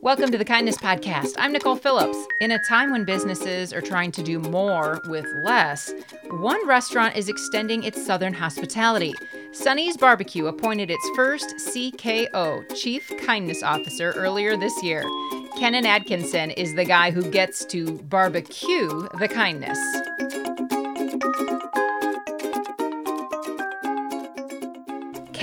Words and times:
Welcome 0.00 0.30
to 0.30 0.38
the 0.38 0.44
Kindness 0.44 0.76
Podcast. 0.76 1.34
I'm 1.38 1.52
Nicole 1.52 1.76
Phillips. 1.76 2.16
In 2.40 2.52
a 2.52 2.64
time 2.68 2.90
when 2.92 3.04
businesses 3.04 3.72
are 3.72 3.80
trying 3.80 4.12
to 4.12 4.22
do 4.22 4.38
more 4.38 5.00
with 5.08 5.26
less, 5.42 5.92
one 6.30 6.66
restaurant 6.66 7.16
is 7.16 7.28
extending 7.28 7.82
its 7.82 8.04
southern 8.04 8.32
hospitality. 8.32 9.14
Sonny's 9.52 9.96
Barbecue 9.96 10.46
appointed 10.46 10.90
its 10.90 11.10
first 11.16 11.54
CKO, 11.56 12.64
Chief 12.76 13.10
Kindness 13.18 13.62
Officer, 13.62 14.12
earlier 14.16 14.56
this 14.56 14.82
year. 14.82 15.02
Kennon 15.58 15.84
Adkinson 15.84 16.54
is 16.56 16.74
the 16.74 16.84
guy 16.84 17.10
who 17.10 17.22
gets 17.30 17.64
to 17.66 17.98
barbecue 18.02 19.08
the 19.18 19.28
kindness. 19.28 19.78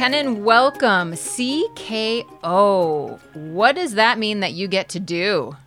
Kennon, 0.06 0.44
welcome. 0.44 1.14
CKO. 1.14 2.28
What 3.34 3.76
does 3.76 3.96
that 3.96 4.20
mean 4.20 4.42
that 4.42 4.54
you 4.54 4.68
get 4.68 4.88
to 4.90 5.00
do? 5.00 5.58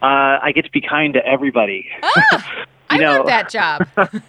Uh, 0.00 0.38
I 0.40 0.52
get 0.54 0.66
to 0.66 0.70
be 0.70 0.80
kind 0.80 1.14
to 1.14 1.26
everybody. 1.26 1.88
Ah, 2.04 2.64
I 2.90 2.98
know- 2.98 3.24
want 3.24 3.26
that 3.26 3.50
job. 3.50 3.88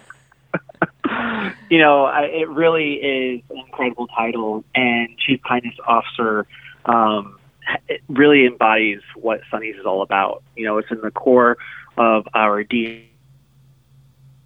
you 1.70 1.78
know, 1.78 2.06
I, 2.06 2.24
it 2.24 2.50
really 2.50 2.94
is 2.96 3.44
an 3.52 3.58
incredible 3.60 4.08
title, 4.08 4.64
and 4.74 5.16
Chief 5.20 5.40
Kindness 5.48 5.76
Officer 5.86 6.48
um, 6.86 7.38
it 7.88 8.02
really 8.10 8.48
embodies 8.48 9.02
what 9.16 9.42
Sonny's 9.52 9.76
is 9.76 9.86
all 9.86 10.02
about. 10.02 10.42
You 10.56 10.66
know, 10.66 10.80
it's 10.80 10.90
in 10.90 11.02
the 11.02 11.12
core 11.12 11.60
of 11.96 12.28
our 12.34 12.64
D 12.64 13.08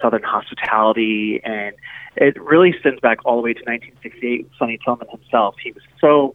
Southern 0.01 0.23
hospitality, 0.23 1.39
and 1.45 1.77
it 2.15 2.41
really 2.41 2.75
stems 2.79 2.99
back 2.99 3.19
all 3.25 3.37
the 3.37 3.41
way 3.41 3.53
to 3.53 3.59
1968 3.61 4.43
with 4.43 4.51
Sonny 4.57 4.79
Tillman 4.83 5.07
himself. 5.09 5.55
He 5.63 5.71
was 5.71 5.83
so 5.99 6.33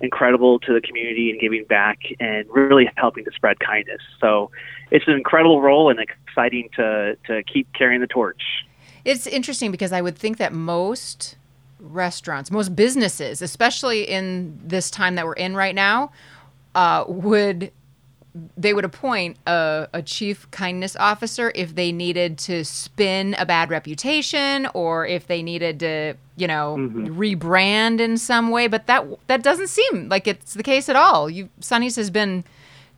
incredible 0.00 0.58
to 0.60 0.72
the 0.72 0.80
community 0.80 1.30
and 1.30 1.40
giving 1.40 1.64
back 1.64 1.98
and 2.20 2.46
really 2.50 2.88
helping 2.96 3.24
to 3.24 3.30
spread 3.32 3.58
kindness. 3.60 4.00
So 4.20 4.50
it's 4.90 5.06
an 5.06 5.14
incredible 5.14 5.60
role 5.60 5.90
and 5.90 5.98
exciting 5.98 6.68
to, 6.76 7.16
to 7.26 7.42
keep 7.42 7.72
carrying 7.72 8.00
the 8.00 8.06
torch. 8.06 8.42
It's 9.04 9.26
interesting 9.26 9.70
because 9.70 9.92
I 9.92 10.00
would 10.00 10.16
think 10.16 10.38
that 10.38 10.52
most 10.52 11.36
restaurants, 11.80 12.50
most 12.50 12.74
businesses, 12.74 13.42
especially 13.42 14.02
in 14.02 14.58
this 14.62 14.90
time 14.90 15.14
that 15.16 15.26
we're 15.26 15.32
in 15.34 15.54
right 15.54 15.74
now, 15.74 16.10
uh, 16.74 17.04
would 17.06 17.72
they 18.56 18.74
would 18.74 18.84
appoint 18.84 19.36
a, 19.46 19.88
a 19.92 20.02
chief 20.02 20.50
kindness 20.50 20.96
officer 20.96 21.52
if 21.54 21.74
they 21.74 21.92
needed 21.92 22.38
to 22.38 22.64
spin 22.64 23.34
a 23.38 23.46
bad 23.46 23.70
reputation 23.70 24.68
or 24.74 25.06
if 25.06 25.26
they 25.26 25.42
needed 25.42 25.80
to, 25.80 26.14
you 26.36 26.46
know, 26.46 26.76
rebrand 26.78 28.00
in 28.00 28.18
some 28.18 28.50
way. 28.50 28.68
But 28.68 28.86
that 28.86 29.06
that 29.26 29.42
doesn't 29.42 29.68
seem 29.68 30.08
like 30.08 30.26
it's 30.26 30.54
the 30.54 30.62
case 30.62 30.88
at 30.88 30.96
all. 30.96 31.30
You 31.30 31.48
Sonny's 31.60 31.96
has 31.96 32.10
been 32.10 32.44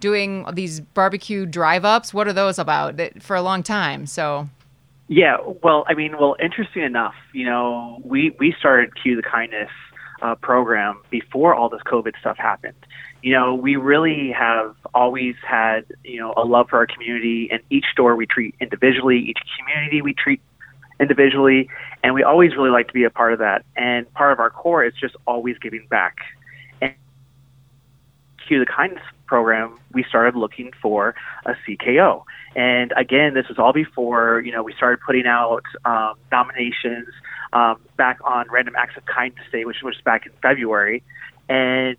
doing 0.01 0.47
these 0.55 0.81
barbecue 0.81 1.47
drive 1.47 1.85
ups. 1.85 2.15
What 2.15 2.27
are 2.27 2.33
those 2.33 2.59
about? 2.59 3.01
For 3.21 3.37
a 3.37 3.43
long 3.43 3.63
time. 3.63 4.07
So 4.07 4.49
Yeah, 5.09 5.39
well, 5.63 5.85
I 5.89 5.95
mean, 5.95 6.17
well, 6.19 6.37
interesting 6.41 6.83
enough, 6.83 7.15
you 7.33 7.45
know, 7.45 8.01
we 8.05 8.35
we 8.39 8.55
started 8.59 8.91
Q 9.01 9.17
the 9.17 9.23
Kindness 9.23 9.71
uh, 10.23 10.35
program 10.37 11.01
before 11.11 11.55
all 11.55 11.69
this 11.69 11.83
COVID 11.83 12.13
stuff 12.21 12.37
happened. 12.37 12.77
You 13.23 13.35
know, 13.35 13.55
we 13.55 13.77
really 13.77 14.33
have 14.33 14.75
always 14.95 15.35
had 15.47 15.85
you 16.05 16.21
know 16.21 16.33
a 16.37 16.45
love 16.45 16.69
for 16.71 16.79
our 16.79 16.87
community, 16.87 17.49
and 17.51 17.61
each 17.71 17.87
store 17.93 18.17
we 18.17 18.27
treat 18.27 18.55
individually, 18.61 19.19
each 19.19 19.39
community 19.59 20.03
we 20.03 20.15
treat 20.15 20.41
individually, 20.99 21.69
and 22.03 22.15
we 22.15 22.23
always 22.23 22.55
really 22.55 22.71
like 22.71 22.89
to 22.89 22.95
be 22.95 23.05
a 23.05 23.11
part 23.11 23.33
of 23.33 23.39
that. 23.41 23.65
And 23.77 24.13
part 24.15 24.33
of 24.33 24.41
our 24.41 24.51
core 24.51 24.85
is 24.85 24.95
just 25.01 25.17
always 25.27 25.59
giving 25.59 25.87
back. 25.89 26.17
And 26.81 26.95
Q 28.47 28.59
the 28.59 28.67
Kindness 28.67 29.03
program, 29.27 29.79
we 29.93 30.05
started 30.05 30.37
looking 30.37 30.73
for 30.81 31.15
a 31.47 31.55
CKO. 31.67 32.25
And 32.57 32.93
again, 32.97 33.35
this 33.35 33.49
was 33.49 33.59
all 33.59 33.73
before 33.73 34.43
you 34.45 34.53
know 34.53 34.63
we 34.63 34.73
started 34.75 35.01
putting 35.05 35.27
out 35.27 35.65
um, 35.85 36.15
nominations 36.33 37.09
um, 37.53 37.81
back 37.97 38.19
on 38.25 38.47
Random 38.51 38.75
Acts 38.77 38.97
of 38.97 39.05
Kindness 39.07 39.45
Day, 39.53 39.65
which 39.65 39.83
was 39.83 39.97
back 40.05 40.27
in 40.27 40.33
February, 40.43 41.03
and 41.49 41.97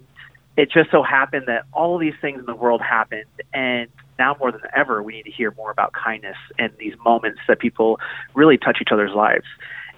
it 0.57 0.69
just 0.71 0.91
so 0.91 1.01
happened 1.01 1.45
that 1.47 1.65
all 1.73 1.97
these 1.97 2.13
things 2.21 2.39
in 2.39 2.45
the 2.45 2.55
world 2.55 2.81
happened, 2.81 3.25
and 3.53 3.87
now 4.19 4.35
more 4.39 4.51
than 4.51 4.61
ever, 4.75 5.01
we 5.01 5.13
need 5.13 5.23
to 5.23 5.31
hear 5.31 5.51
more 5.51 5.71
about 5.71 5.93
kindness 5.93 6.37
and 6.59 6.71
these 6.77 6.93
moments 7.03 7.39
that 7.47 7.59
people 7.59 7.99
really 8.35 8.57
touch 8.57 8.77
each 8.81 8.89
other's 8.91 9.15
lives. 9.15 9.45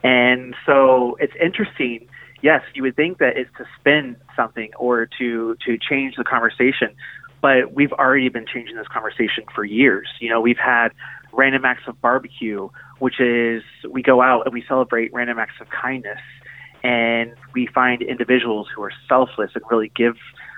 And 0.04 0.56
so 0.66 1.18
it's 1.20 1.34
interesting. 1.42 2.08
Yes, 2.42 2.62
you 2.74 2.84
would 2.84 2.96
think 2.96 3.18
that 3.20 3.38
it's 3.38 3.50
to 3.58 3.66
spin 3.80 4.16
something 4.36 4.72
or 4.78 5.08
to 5.18 5.56
to 5.66 5.78
change 5.78 6.16
the 6.18 6.24
conversation, 6.24 6.90
but 7.42 7.74
we've 7.74 7.94
already 7.94 8.30
been 8.30 8.46
changing 8.46 8.76
this 8.76 8.88
conversation 8.88 9.46
for 9.54 9.64
years. 9.64 10.08
You 10.20 10.30
know, 10.30 10.40
we've 10.42 10.58
had 10.58 10.90
random 11.32 11.66
acts 11.66 11.84
of 11.88 12.00
barbecue, 12.02 12.70
which 13.00 13.20
is 13.20 13.64
we 13.90 14.02
go 14.02 14.22
out 14.22 14.46
and 14.46 14.54
we 14.54 14.64
celebrate 14.68 15.12
random 15.14 15.40
acts 15.40 15.60
of 15.60 15.68
kindness, 15.70 16.20
and 16.84 17.34
we 17.54 17.68
find 17.68 18.02
individuals 18.02 18.68
who 18.74 18.84
are 18.84 18.94
selfless 19.10 19.52
and 19.56 19.64
really 19.70 19.92
give 19.96 20.16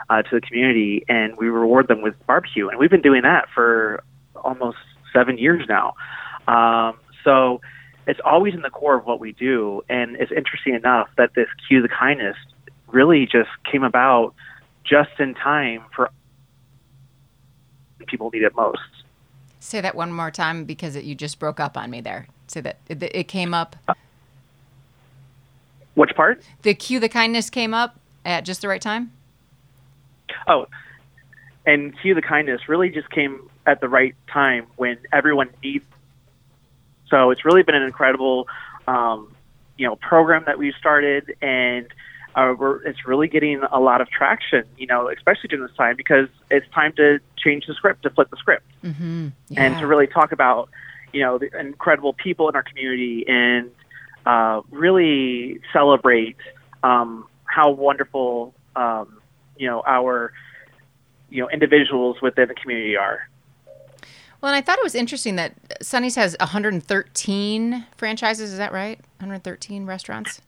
uh, 0.10 0.22
to 0.22 0.30
the 0.40 0.42
community, 0.42 1.04
and 1.08 1.38
we 1.38 1.50
reward 1.50 1.88
them 1.88 2.02
with 2.02 2.16
barbecue. 2.28 2.68
And 2.70 2.78
we've 2.80 2.90
been 2.90 3.02
doing 3.02 3.24
that 3.24 3.48
for 3.54 4.04
almost 4.36 4.78
seven 5.14 5.38
years 5.38 5.66
now. 5.68 5.96
Um, 6.48 6.98
so 7.24 7.62
it's 8.08 8.20
always 8.24 8.54
in 8.54 8.62
the 8.62 8.70
core 8.70 8.98
of 8.98 9.06
what 9.06 9.20
we 9.20 9.32
do. 9.32 9.82
And 9.90 10.16
it's 10.18 10.32
interesting 10.32 10.76
enough 10.76 11.10
that 11.18 11.34
this 11.36 11.48
Cue 11.68 11.82
the 11.82 11.90
Kindness 11.90 12.36
really 12.88 13.26
just 13.26 13.50
came 13.70 13.84
about 13.84 14.34
just 14.84 15.10
in 15.20 15.34
time 15.34 15.84
for 15.96 16.10
people 18.08 18.30
need 18.32 18.44
it 18.44 18.56
most. 18.56 18.80
Say 19.60 19.82
that 19.82 19.96
one 19.96 20.12
more 20.12 20.30
time 20.30 20.66
because 20.66 20.96
it, 20.96 21.06
you 21.06 21.16
just 21.16 21.40
broke 21.40 21.60
up 21.60 21.76
on 21.76 21.90
me 21.90 22.02
there. 22.02 22.28
Say 22.48 22.62
that 22.62 22.78
it, 22.88 23.02
it 23.02 23.28
came 23.28 23.52
up. 23.52 23.76
Which 25.96 26.12
part? 26.16 26.44
The 26.62 26.76
cue, 26.76 27.00
the 27.00 27.10
kindness 27.10 27.50
came 27.50 27.74
up 27.74 28.00
at 28.24 28.46
just 28.46 28.62
the 28.62 28.68
right 28.68 28.82
time. 28.82 29.12
Oh, 30.48 30.68
and 31.66 31.94
Cue 32.00 32.14
the 32.14 32.22
Kindness 32.22 32.70
really 32.70 32.90
just 32.90 33.10
came 33.10 33.50
at 33.66 33.82
the 33.82 33.90
right 33.90 34.16
time 34.32 34.68
when 34.76 34.98
everyone 35.12 35.50
needs. 35.64 35.86
So 37.10 37.32
it's 37.32 37.44
really 37.46 37.64
been 37.64 37.76
an 37.76 37.84
incredible, 37.84 38.48
um, 38.88 39.36
you 39.78 39.88
know, 39.88 39.96
program 39.96 40.44
that 40.46 40.58
we've 40.58 40.74
started, 40.76 41.36
and 41.42 41.88
uh, 42.36 42.54
we're, 42.58 42.84
it's 42.84 43.08
really 43.08 43.28
getting 43.28 43.62
a 43.72 43.80
lot 43.80 44.02
of 44.02 44.10
traction. 44.10 44.64
You 44.78 44.88
know, 44.88 45.10
especially 45.10 45.50
during 45.50 45.66
this 45.66 45.76
time 45.76 45.96
because 45.96 46.28
it's 46.52 46.68
time 46.74 46.94
to 46.94 47.20
change 47.38 47.66
the 47.68 47.74
script, 47.74 48.04
to 48.04 48.10
flip 48.10 48.30
the 48.30 48.38
script, 48.38 48.66
Mm-hmm. 48.84 49.30
and 49.58 49.78
to 49.80 49.88
really 49.88 50.08
talk 50.08 50.32
about, 50.32 50.70
you 51.14 51.22
know, 51.22 51.38
the 51.40 51.50
incredible 51.60 52.14
people 52.14 52.50
in 52.50 52.56
our 52.56 52.64
community 52.64 53.26
and 53.28 53.72
uh, 54.26 54.62
really 54.70 55.60
celebrate 55.74 56.38
um, 56.84 57.26
how 57.46 57.72
wonderful, 57.72 58.54
um, 58.76 59.20
you 59.58 59.68
know, 59.68 59.84
our 59.86 60.34
you 61.30 61.42
know 61.42 61.50
individuals 61.50 62.18
within 62.22 62.48
the 62.48 62.56
community 62.56 62.98
are. 62.98 63.28
Well, 64.42 64.54
and 64.54 64.58
I 64.58 64.62
thought 64.62 64.78
it 64.78 64.84
was 64.84 64.96
interesting 64.96 65.38
that 65.38 65.54
Sonny's 65.82 66.16
has 66.16 66.36
113 66.40 67.86
franchises. 67.98 68.52
Is 68.52 68.58
that 68.58 68.72
right? 68.72 69.00
113 69.18 69.86
restaurants. 69.86 70.42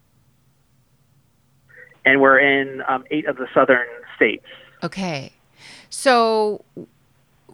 And 2.06 2.22
we're 2.22 2.40
in 2.40 2.84
um, 2.88 3.06
eight 3.12 3.26
of 3.26 3.38
the 3.38 3.48
southern 3.54 3.88
states. 4.16 4.46
Okay. 4.84 5.34
So 5.90 6.64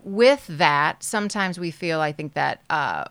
with 0.03 0.45
that, 0.47 1.01
sometimes 1.01 1.59
we 1.59 1.71
feel, 1.71 2.01
I 2.01 2.11
think 2.11 2.33
that 2.33 2.61
uh, 2.69 3.05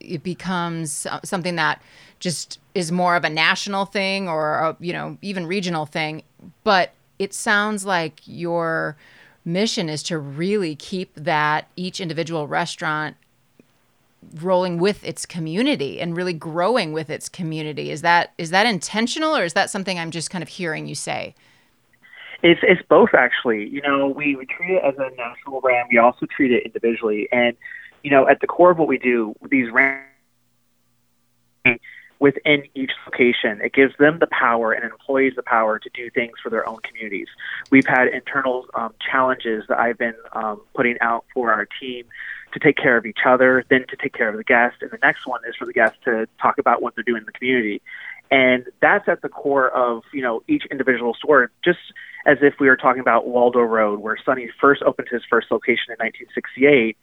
it 0.00 0.22
becomes 0.22 1.06
something 1.22 1.56
that 1.56 1.82
just 2.18 2.58
is 2.74 2.90
more 2.90 3.16
of 3.16 3.24
a 3.24 3.30
national 3.30 3.84
thing 3.84 4.28
or, 4.28 4.54
a, 4.54 4.76
you 4.80 4.92
know, 4.92 5.18
even 5.22 5.46
regional 5.46 5.86
thing. 5.86 6.22
But 6.64 6.92
it 7.20 7.34
sounds 7.34 7.84
like 7.84 8.22
your 8.24 8.96
mission 9.44 9.90
is 9.90 10.02
to 10.02 10.18
really 10.18 10.74
keep 10.74 11.14
that 11.14 11.68
each 11.76 12.00
individual 12.00 12.48
restaurant 12.48 13.14
rolling 14.40 14.78
with 14.78 15.04
its 15.04 15.26
community 15.26 16.00
and 16.00 16.16
really 16.16 16.32
growing 16.32 16.94
with 16.94 17.10
its 17.10 17.28
community. 17.28 17.90
Is 17.90 18.00
that 18.00 18.32
is 18.38 18.50
that 18.50 18.66
intentional 18.66 19.36
or 19.36 19.44
is 19.44 19.52
that 19.52 19.68
something 19.68 19.98
I'm 19.98 20.10
just 20.10 20.30
kind 20.30 20.40
of 20.40 20.48
hearing 20.48 20.86
you 20.86 20.94
say? 20.94 21.34
It's 22.42 22.60
it's 22.62 22.80
both 22.88 23.10
actually. 23.12 23.68
You 23.68 23.82
know, 23.82 24.08
we, 24.08 24.34
we 24.34 24.46
treat 24.46 24.70
it 24.70 24.82
as 24.82 24.94
a 24.96 25.14
national 25.14 25.60
brand. 25.60 25.88
We 25.92 25.98
also 25.98 26.24
treat 26.24 26.52
it 26.52 26.64
individually. 26.64 27.28
And 27.32 27.54
you 28.02 28.10
know, 28.10 28.26
at 28.28 28.40
the 28.40 28.46
core 28.46 28.70
of 28.70 28.78
what 28.78 28.88
we 28.88 28.96
do, 28.96 29.34
these 29.50 29.70
ran- 29.70 30.06
within 32.20 32.64
each 32.74 32.92
location, 33.06 33.60
it 33.62 33.72
gives 33.72 33.94
them 33.98 34.18
the 34.18 34.26
power 34.26 34.72
and 34.72 34.84
employees 34.84 35.32
the 35.36 35.42
power 35.42 35.78
to 35.78 35.90
do 35.94 36.10
things 36.10 36.34
for 36.42 36.50
their 36.50 36.68
own 36.68 36.78
communities. 36.86 37.28
We've 37.70 37.86
had 37.86 38.08
internal 38.08 38.66
um, 38.74 38.94
challenges 39.10 39.64
that 39.68 39.78
I've 39.78 39.98
been 39.98 40.14
um, 40.32 40.60
putting 40.74 40.96
out 41.00 41.24
for 41.32 41.50
our 41.50 41.66
team 41.80 42.04
to 42.52 42.60
take 42.60 42.76
care 42.76 42.96
of 42.96 43.06
each 43.06 43.20
other, 43.26 43.64
then 43.70 43.86
to 43.88 43.96
take 43.96 44.12
care 44.12 44.28
of 44.28 44.36
the 44.36 44.44
guest, 44.44 44.76
and 44.82 44.90
the 44.90 44.98
next 45.02 45.26
one 45.26 45.40
is 45.48 45.56
for 45.56 45.64
the 45.64 45.72
guest 45.72 45.96
to 46.04 46.28
talk 46.40 46.58
about 46.58 46.82
what 46.82 46.94
they're 46.94 47.04
doing 47.04 47.20
in 47.20 47.26
the 47.26 47.32
community. 47.32 47.80
And 48.30 48.66
that's 48.80 49.08
at 49.08 49.22
the 49.22 49.28
core 49.28 49.70
of, 49.70 50.02
you 50.12 50.22
know, 50.22 50.42
each 50.46 50.64
individual 50.70 51.14
store, 51.14 51.50
just 51.64 51.78
as 52.26 52.38
if 52.42 52.54
we 52.60 52.68
were 52.68 52.76
talking 52.76 53.00
about 53.00 53.26
Waldo 53.26 53.60
Road, 53.60 54.00
where 54.00 54.16
Sonny 54.24 54.50
first 54.60 54.82
opened 54.82 55.08
his 55.10 55.22
first 55.28 55.50
location 55.50 55.86
in 55.88 55.96
1968 55.98 56.96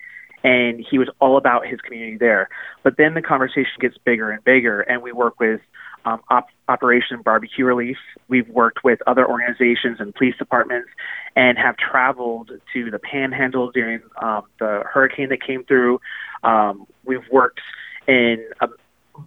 and 0.44 0.86
he 0.90 0.98
was 0.98 1.10
all 1.20 1.38
about 1.38 1.66
his 1.66 1.80
community 1.82 2.18
there. 2.18 2.50
But 2.84 2.98
then 2.98 3.14
the 3.14 3.22
conversation 3.22 3.72
gets 3.80 3.98
bigger 3.98 4.32
and 4.32 4.44
bigger, 4.44 4.82
and 4.82 5.02
we 5.02 5.12
work 5.12 5.40
with 5.40 5.62
um, 6.06 6.22
op- 6.30 6.50
Operation 6.70 7.22
Barbecue 7.22 7.66
Relief. 7.66 7.98
We've 8.28 8.48
worked 8.50 8.84
with 8.84 9.00
other 9.08 9.28
organizations 9.28 10.00
and 10.00 10.14
police 10.14 10.36
departments, 10.38 10.90
and 11.36 11.58
have 11.58 11.76
traveled 11.78 12.52
to 12.74 12.92
the 12.92 13.00
Panhandle 13.00 13.72
during 13.72 14.02
um, 14.22 14.44
the 14.60 14.84
hurricane 14.92 15.30
that 15.30 15.42
came 15.42 15.64
through. 15.64 16.00
Um, 16.44 16.88
we've 17.04 17.28
worked 17.32 17.62
in 18.08 18.48
a 18.62 18.68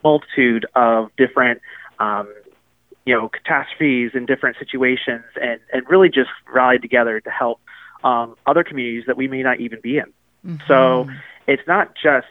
multitude 0.04 0.66
of 0.74 1.10
different 1.16 1.60
um, 1.98 2.32
you 3.04 3.14
know 3.14 3.28
catastrophes 3.28 4.12
and 4.14 4.26
different 4.26 4.56
situations 4.58 5.24
and 5.40 5.60
and 5.72 5.82
really 5.88 6.08
just 6.08 6.30
rallied 6.52 6.82
together 6.82 7.20
to 7.20 7.30
help 7.30 7.60
um, 8.04 8.36
other 8.46 8.64
communities 8.64 9.04
that 9.06 9.16
we 9.16 9.28
may 9.28 9.42
not 9.42 9.60
even 9.60 9.80
be 9.80 9.98
in 9.98 10.12
mm-hmm. 10.46 10.56
so 10.66 11.08
it's 11.46 11.66
not 11.66 11.94
just 12.00 12.28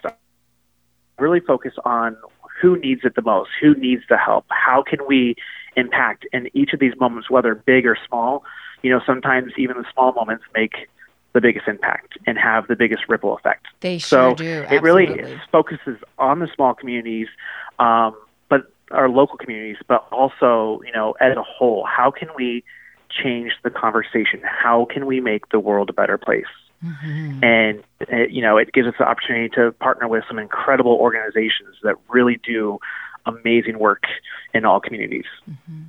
really 1.17 1.39
focus 1.39 1.73
on 1.85 2.15
who 2.61 2.77
needs 2.77 3.01
it 3.03 3.15
the 3.15 3.21
most 3.21 3.49
who 3.61 3.73
needs 3.75 4.03
the 4.09 4.17
help 4.17 4.45
how 4.49 4.81
can 4.81 4.99
we 5.07 5.35
impact 5.75 6.25
in 6.33 6.49
each 6.53 6.73
of 6.73 6.79
these 6.79 6.93
moments 6.99 7.29
whether 7.29 7.55
big 7.55 7.85
or 7.85 7.97
small 8.07 8.43
you 8.81 8.89
know 8.89 9.01
sometimes 9.05 9.51
even 9.57 9.77
the 9.77 9.85
small 9.93 10.11
moments 10.13 10.43
make 10.55 10.87
the 11.33 11.41
biggest 11.41 11.67
impact 11.67 12.17
and 12.25 12.37
have 12.37 12.67
the 12.67 12.75
biggest 12.75 13.03
ripple 13.07 13.35
effect. 13.35 13.67
They 13.81 13.97
sure 13.97 14.31
so 14.31 14.35
do. 14.35 14.63
Absolutely. 14.63 14.75
It 14.75 14.81
really 14.81 15.39
focuses 15.51 15.97
on 16.17 16.39
the 16.39 16.49
small 16.55 16.73
communities, 16.73 17.27
um, 17.77 18.15
but 18.49 18.71
our 18.91 19.09
local 19.09 19.37
communities, 19.37 19.77
but 19.87 20.07
also, 20.11 20.81
you 20.85 20.91
know, 20.91 21.15
as 21.19 21.37
a 21.37 21.43
whole, 21.43 21.85
how 21.85 22.11
can 22.11 22.29
we 22.35 22.63
change 23.09 23.53
the 23.63 23.69
conversation? 23.69 24.41
How 24.43 24.85
can 24.85 25.05
we 25.05 25.19
make 25.19 25.49
the 25.49 25.59
world 25.59 25.89
a 25.89 25.93
better 25.93 26.17
place? 26.17 26.45
Mm-hmm. 26.83 27.43
And 27.43 27.83
it, 27.99 28.31
you 28.31 28.41
know, 28.41 28.57
it 28.57 28.71
gives 28.73 28.87
us 28.87 28.93
the 28.97 29.07
opportunity 29.07 29.49
to 29.55 29.71
partner 29.73 30.07
with 30.07 30.23
some 30.27 30.39
incredible 30.39 30.93
organizations 30.93 31.75
that 31.83 31.95
really 32.07 32.39
do 32.43 32.79
amazing 33.25 33.79
work 33.79 34.03
in 34.53 34.65
all 34.65 34.79
communities. 34.79 35.25
Mm-hmm. 35.49 35.81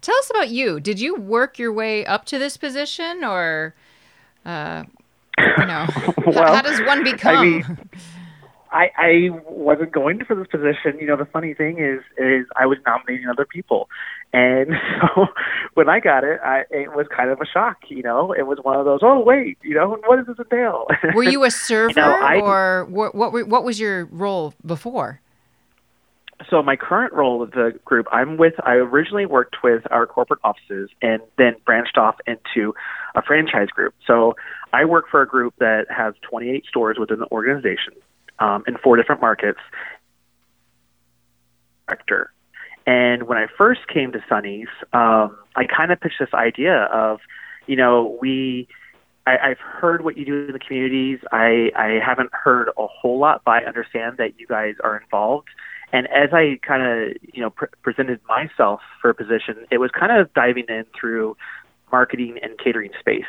Tell 0.00 0.16
us 0.16 0.30
about 0.30 0.50
you. 0.50 0.80
Did 0.80 1.00
you 1.00 1.16
work 1.16 1.58
your 1.58 1.72
way 1.72 2.06
up 2.06 2.24
to 2.26 2.38
this 2.38 2.56
position, 2.56 3.24
or 3.24 3.74
uh, 4.44 4.84
you 5.36 5.66
know, 5.66 5.86
well, 6.24 6.34
how, 6.34 6.54
how, 6.54 6.62
does 6.62 6.80
one 6.82 7.02
become? 7.02 7.36
I 7.36 7.42
mean, 7.42 7.78
I, 8.70 8.90
I 8.96 9.28
wasn't 9.46 9.92
going 9.92 10.24
for 10.24 10.34
this 10.34 10.46
position. 10.46 11.00
You 11.00 11.06
know, 11.06 11.16
the 11.16 11.24
funny 11.24 11.54
thing 11.54 11.78
is, 11.78 12.00
is 12.16 12.46
I 12.56 12.66
was 12.66 12.78
nominating 12.86 13.28
other 13.28 13.46
people, 13.46 13.88
and 14.32 14.70
so 15.00 15.26
when 15.74 15.88
I 15.88 16.00
got 16.00 16.24
it, 16.24 16.40
I, 16.44 16.64
it 16.70 16.94
was 16.94 17.06
kind 17.14 17.30
of 17.30 17.40
a 17.40 17.46
shock. 17.46 17.78
You 17.88 18.02
know, 18.02 18.32
it 18.32 18.46
was 18.46 18.58
one 18.62 18.76
of 18.76 18.84
those. 18.84 19.00
Oh 19.02 19.20
wait, 19.20 19.58
you 19.62 19.74
know, 19.74 19.98
what 20.06 20.16
does 20.16 20.26
this 20.26 20.38
entail? 20.38 20.86
Were 21.14 21.22
you 21.22 21.44
a 21.44 21.50
server, 21.50 21.90
you 21.90 21.96
know, 21.96 22.18
I, 22.20 22.40
or 22.40 22.86
what? 22.88 23.14
What, 23.14 23.48
what 23.48 23.64
was 23.64 23.80
your 23.80 24.06
role 24.06 24.54
before? 24.64 25.20
So 26.48 26.62
my 26.62 26.76
current 26.76 27.12
role 27.12 27.40
with 27.40 27.50
the 27.50 27.78
group, 27.84 28.06
I'm 28.12 28.36
with. 28.36 28.54
I 28.64 28.74
originally 28.74 29.26
worked 29.26 29.56
with 29.64 29.82
our 29.90 30.06
corporate 30.06 30.40
offices, 30.44 30.90
and 31.02 31.20
then 31.36 31.56
branched 31.64 31.98
off 31.98 32.16
into 32.26 32.74
a 33.14 33.22
franchise 33.22 33.68
group. 33.68 33.94
So 34.06 34.34
I 34.72 34.84
work 34.84 35.06
for 35.10 35.22
a 35.22 35.26
group 35.26 35.54
that 35.58 35.86
has 35.88 36.14
28 36.30 36.64
stores 36.66 36.96
within 36.98 37.18
the 37.18 37.26
organization 37.32 37.94
um, 38.38 38.64
in 38.66 38.76
four 38.78 38.96
different 38.96 39.20
markets. 39.20 39.60
Director. 41.86 42.32
And 42.86 43.24
when 43.24 43.36
I 43.36 43.46
first 43.58 43.86
came 43.88 44.12
to 44.12 44.24
Sonny's, 44.28 44.68
um, 44.92 45.36
I 45.56 45.64
kind 45.64 45.92
of 45.92 46.00
pitched 46.00 46.20
this 46.20 46.32
idea 46.32 46.84
of, 46.84 47.20
you 47.66 47.76
know, 47.76 48.16
we, 48.20 48.66
I, 49.26 49.50
I've 49.50 49.58
heard 49.58 50.04
what 50.04 50.16
you 50.16 50.24
do 50.24 50.46
in 50.46 50.52
the 50.52 50.58
communities. 50.58 51.18
I, 51.30 51.70
I 51.76 52.00
haven't 52.02 52.30
heard 52.32 52.70
a 52.78 52.86
whole 52.86 53.18
lot, 53.18 53.42
but 53.44 53.50
I 53.52 53.64
understand 53.64 54.16
that 54.16 54.40
you 54.40 54.46
guys 54.46 54.74
are 54.82 54.96
involved. 54.96 55.48
And 55.92 56.06
as 56.08 56.30
I 56.32 56.58
kind 56.66 56.82
of, 56.82 57.16
you 57.34 57.42
know, 57.42 57.50
pre- 57.50 57.68
presented 57.82 58.20
myself 58.26 58.80
for 59.02 59.10
a 59.10 59.14
position, 59.14 59.66
it 59.70 59.78
was 59.78 59.90
kind 59.90 60.12
of 60.12 60.32
diving 60.32 60.66
in 60.68 60.84
through 60.98 61.36
marketing 61.92 62.38
and 62.42 62.58
catering 62.58 62.92
space 62.98 63.24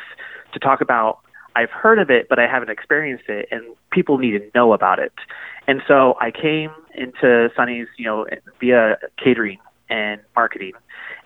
to 0.52 0.58
talk 0.58 0.80
about 0.80 1.20
I've 1.56 1.70
heard 1.70 1.98
of 1.98 2.10
it, 2.10 2.28
but 2.28 2.38
I 2.38 2.46
haven't 2.46 2.70
experienced 2.70 3.28
it, 3.28 3.48
and 3.50 3.62
people 3.90 4.18
need 4.18 4.32
to 4.32 4.50
know 4.54 4.72
about 4.72 4.98
it. 4.98 5.12
And 5.66 5.82
so 5.86 6.16
I 6.20 6.30
came 6.30 6.70
into 6.94 7.50
Sonny's, 7.56 7.88
you 7.96 8.04
know, 8.04 8.26
via 8.60 8.98
catering 9.22 9.58
and 9.88 10.20
marketing, 10.36 10.72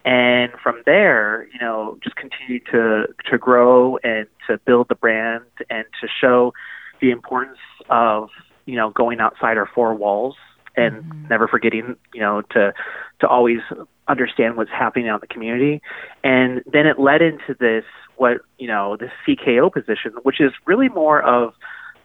and 0.04 0.52
from 0.62 0.82
there, 0.86 1.46
you 1.52 1.58
know, 1.60 1.98
just 2.02 2.16
continued 2.16 2.62
to 2.72 3.06
to 3.30 3.38
grow 3.38 3.98
and 3.98 4.26
to 4.46 4.58
build 4.66 4.88
the 4.88 4.94
brand 4.94 5.44
and 5.70 5.84
to 6.00 6.08
show 6.20 6.52
the 7.00 7.10
importance 7.10 7.58
of 7.90 8.28
you 8.66 8.76
know 8.76 8.90
going 8.90 9.20
outside 9.20 9.56
our 9.58 9.68
four 9.74 9.94
walls 9.94 10.36
and 10.76 11.04
mm-hmm. 11.04 11.28
never 11.28 11.48
forgetting, 11.48 11.96
you 12.12 12.20
know, 12.20 12.42
to 12.50 12.72
to 13.20 13.28
always 13.28 13.60
understand 14.08 14.56
what's 14.56 14.70
happening 14.70 15.08
out 15.08 15.16
in 15.16 15.20
the 15.20 15.26
community. 15.32 15.80
And 16.22 16.62
then 16.70 16.86
it 16.86 16.98
led 16.98 17.22
into 17.22 17.54
this 17.58 17.84
what 18.16 18.38
you 18.58 18.68
know 18.68 18.96
this 18.96 19.10
CKO 19.26 19.72
position, 19.72 20.12
which 20.22 20.40
is 20.40 20.52
really 20.66 20.88
more 20.88 21.22
of 21.22 21.54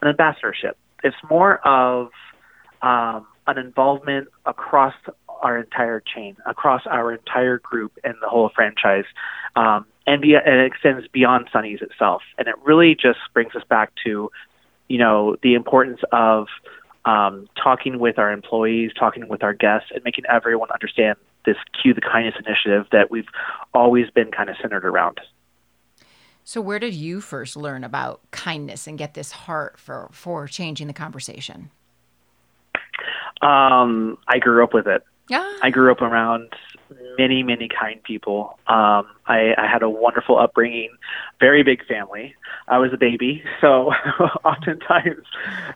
an 0.02 0.08
ambassadorship. 0.08 0.78
It's 1.04 1.16
more 1.30 1.66
of 1.66 2.10
um, 2.82 3.26
an 3.48 3.58
involvement 3.58 4.28
across 4.46 4.94
our 5.42 5.58
entire 5.58 6.02
chain, 6.02 6.36
across 6.46 6.82
our 6.86 7.14
entire 7.14 7.60
group 7.60 7.98
and 8.04 8.16
the 8.22 8.28
whole 8.28 8.50
franchise, 8.54 9.06
um, 9.56 9.86
and, 10.06 10.22
be, 10.22 10.36
and 10.36 10.60
it 10.60 10.66
extends 10.66 11.08
beyond 11.08 11.48
Sonny's 11.52 11.82
itself. 11.82 12.22
And 12.38 12.48
it 12.48 12.56
really 12.64 12.96
just 12.96 13.20
brings 13.34 13.56
us 13.56 13.64
back 13.70 13.92
to, 14.06 14.32
you 14.88 14.98
know, 14.98 15.38
the 15.42 15.54
importance 15.54 16.00
of 16.12 16.48
um, 17.06 17.48
talking 17.62 18.00
with 18.00 18.20
our 18.20 18.32
employees, 18.32 18.92
talking 18.98 19.28
with 19.28 19.44
our 19.44 19.54
guests, 19.54 19.90
and 19.94 20.04
making 20.04 20.26
everyone 20.30 20.70
understand 20.72 21.18
this 21.46 21.56
Cue 21.82 21.94
the 21.94 22.02
Kindness 22.02 22.36
initiative 22.46 22.88
that 22.92 23.10
we've 23.10 23.28
always 23.74 24.10
been 24.10 24.32
kind 24.32 24.50
of 24.50 24.58
centered 24.62 24.86
around. 24.86 25.20
So, 26.50 26.62
where 26.62 26.80
did 26.80 26.96
you 26.96 27.22
first 27.22 27.56
learn 27.56 27.84
about 27.84 28.22
kindness 28.32 28.88
and 28.88 28.98
get 28.98 29.14
this 29.14 29.32
heart 29.32 29.78
for 29.78 30.10
for 30.12 30.48
changing 30.48 30.88
the 30.88 30.94
conversation? 30.94 31.70
Um, 33.44 34.18
I 34.28 34.40
grew 34.40 34.64
up 34.64 34.74
with 34.74 34.88
it. 34.88 35.04
Yeah. 35.30 35.48
I 35.62 35.70
grew 35.70 35.92
up 35.92 36.02
around 36.02 36.52
many, 37.20 37.44
many 37.44 37.70
kind 37.70 38.02
people. 38.02 38.58
Um, 38.66 39.06
I, 39.28 39.54
I 39.60 39.68
had 39.72 39.84
a 39.84 39.90
wonderful 39.92 40.40
upbringing, 40.40 40.90
very 41.40 41.62
big 41.62 41.86
family. 41.86 42.34
I 42.68 42.80
was 42.80 42.92
a 42.94 42.98
baby, 42.98 43.44
so 43.62 43.92
oftentimes 44.44 45.28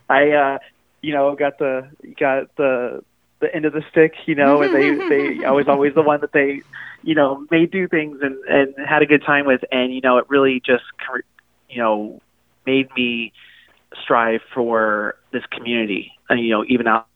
I, 0.10 0.32
uh, 0.32 0.58
you 1.04 1.14
know, 1.14 1.36
got 1.36 1.60
the 1.60 1.88
got 2.20 2.48
the 2.56 3.04
the 3.44 3.54
end 3.54 3.66
of 3.66 3.74
the 3.74 3.84
stick, 3.92 4.14
you 4.26 4.36
know, 4.36 4.62
and 4.62 4.74
they 4.74 4.96
they 4.96 5.46
I 5.46 5.52
was 5.52 5.68
always 5.68 5.94
the 5.94 6.02
one 6.02 6.22
that 6.22 6.32
they, 6.32 6.62
you 7.04 7.14
know, 7.14 7.46
made 7.52 7.72
do 7.72 7.88
things 7.88 8.20
and 8.22 8.38
and 8.46 8.74
had 8.88 9.02
a 9.02 9.06
good 9.06 9.24
time 9.24 9.46
with, 9.46 9.62
and 9.72 9.94
you 9.94 10.02
know, 10.02 10.18
it 10.18 10.26
really 10.30 10.62
just 10.66 10.84
you 11.70 11.78
know 11.78 12.22
made 12.66 12.90
me 12.96 13.34
strive 14.02 14.42
for 14.54 15.16
this 15.32 15.44
community, 15.52 16.14
and 16.30 16.40
you 16.40 16.50
know, 16.50 16.66
even 16.68 16.88
out. 16.88 17.08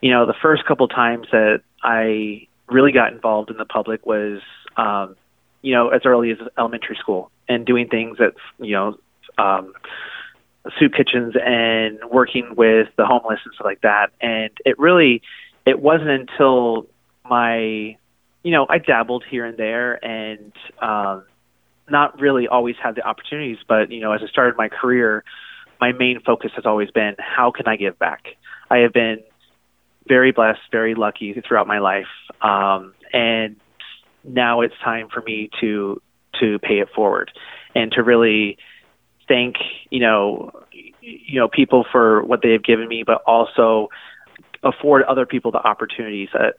You 0.00 0.10
know, 0.10 0.26
the 0.26 0.34
first 0.42 0.64
couple 0.66 0.88
times 0.88 1.28
that 1.30 1.62
I 1.82 2.48
really 2.68 2.90
got 2.90 3.12
involved 3.12 3.50
in 3.50 3.56
the 3.56 3.64
public 3.64 4.04
was, 4.04 4.40
um, 4.76 5.14
you 5.62 5.72
know, 5.74 5.90
as 5.90 6.02
early 6.04 6.32
as 6.32 6.38
elementary 6.58 6.96
school 6.96 7.30
and 7.48 7.64
doing 7.64 7.88
things 7.88 8.18
that 8.18 8.34
you 8.58 8.72
know. 8.72 8.98
Um, 9.38 9.72
soup 10.78 10.92
kitchens 10.96 11.34
and 11.44 11.98
working 12.10 12.54
with 12.56 12.88
the 12.96 13.06
homeless 13.06 13.40
and 13.44 13.54
stuff 13.54 13.64
like 13.64 13.80
that. 13.82 14.08
And 14.20 14.50
it 14.64 14.78
really, 14.78 15.22
it 15.66 15.80
wasn't 15.80 16.10
until 16.10 16.86
my, 17.28 17.96
you 18.42 18.50
know, 18.50 18.66
I 18.68 18.78
dabbled 18.78 19.24
here 19.28 19.44
and 19.44 19.56
there 19.56 20.04
and 20.04 20.52
um, 20.80 21.24
not 21.88 22.20
really 22.20 22.48
always 22.48 22.76
had 22.82 22.94
the 22.94 23.02
opportunities. 23.02 23.58
But 23.66 23.90
you 23.90 24.00
know, 24.00 24.12
as 24.12 24.20
I 24.22 24.28
started 24.28 24.56
my 24.56 24.68
career, 24.68 25.24
my 25.80 25.92
main 25.92 26.20
focus 26.20 26.52
has 26.56 26.66
always 26.66 26.90
been 26.90 27.16
how 27.18 27.50
can 27.50 27.66
I 27.66 27.76
give 27.76 27.98
back. 27.98 28.24
I 28.70 28.78
have 28.78 28.92
been 28.92 29.18
very 30.08 30.32
blessed, 30.32 30.60
very 30.70 30.94
lucky 30.94 31.40
throughout 31.46 31.66
my 31.66 31.78
life, 31.78 32.06
um, 32.40 32.94
and 33.12 33.56
now 34.24 34.60
it's 34.62 34.74
time 34.82 35.08
for 35.12 35.20
me 35.22 35.50
to 35.60 36.00
to 36.40 36.58
pay 36.60 36.78
it 36.78 36.88
forward 36.94 37.30
and 37.74 37.92
to 37.92 38.02
really 38.02 38.56
thank 39.32 39.56
you 39.88 40.00
know 40.00 40.52
you 41.00 41.40
know 41.40 41.48
people 41.48 41.86
for 41.90 42.22
what 42.24 42.42
they 42.42 42.52
have 42.52 42.62
given 42.62 42.86
me, 42.86 43.02
but 43.02 43.22
also 43.26 43.88
afford 44.62 45.02
other 45.04 45.24
people 45.26 45.50
the 45.50 45.66
opportunities 45.66 46.28
that 46.34 46.56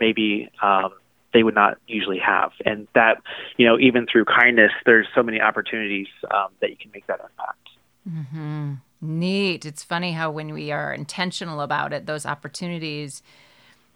maybe 0.00 0.50
um, 0.60 0.90
they 1.32 1.42
would 1.42 1.54
not 1.54 1.78
usually 1.86 2.18
have. 2.18 2.50
And 2.64 2.88
that 2.94 3.22
you 3.56 3.66
know 3.66 3.78
even 3.78 4.06
through 4.10 4.24
kindness, 4.24 4.72
there's 4.84 5.06
so 5.14 5.22
many 5.22 5.40
opportunities 5.40 6.08
um, 6.30 6.48
that 6.60 6.70
you 6.70 6.76
can 6.76 6.90
make 6.92 7.06
that 7.06 7.20
impact. 7.20 7.68
Mm-hmm. 8.08 8.74
Neat. 9.00 9.64
It's 9.64 9.84
funny 9.84 10.12
how 10.12 10.32
when 10.32 10.52
we 10.52 10.72
are 10.72 10.92
intentional 10.92 11.60
about 11.60 11.92
it, 11.92 12.06
those 12.06 12.26
opportunities 12.26 13.22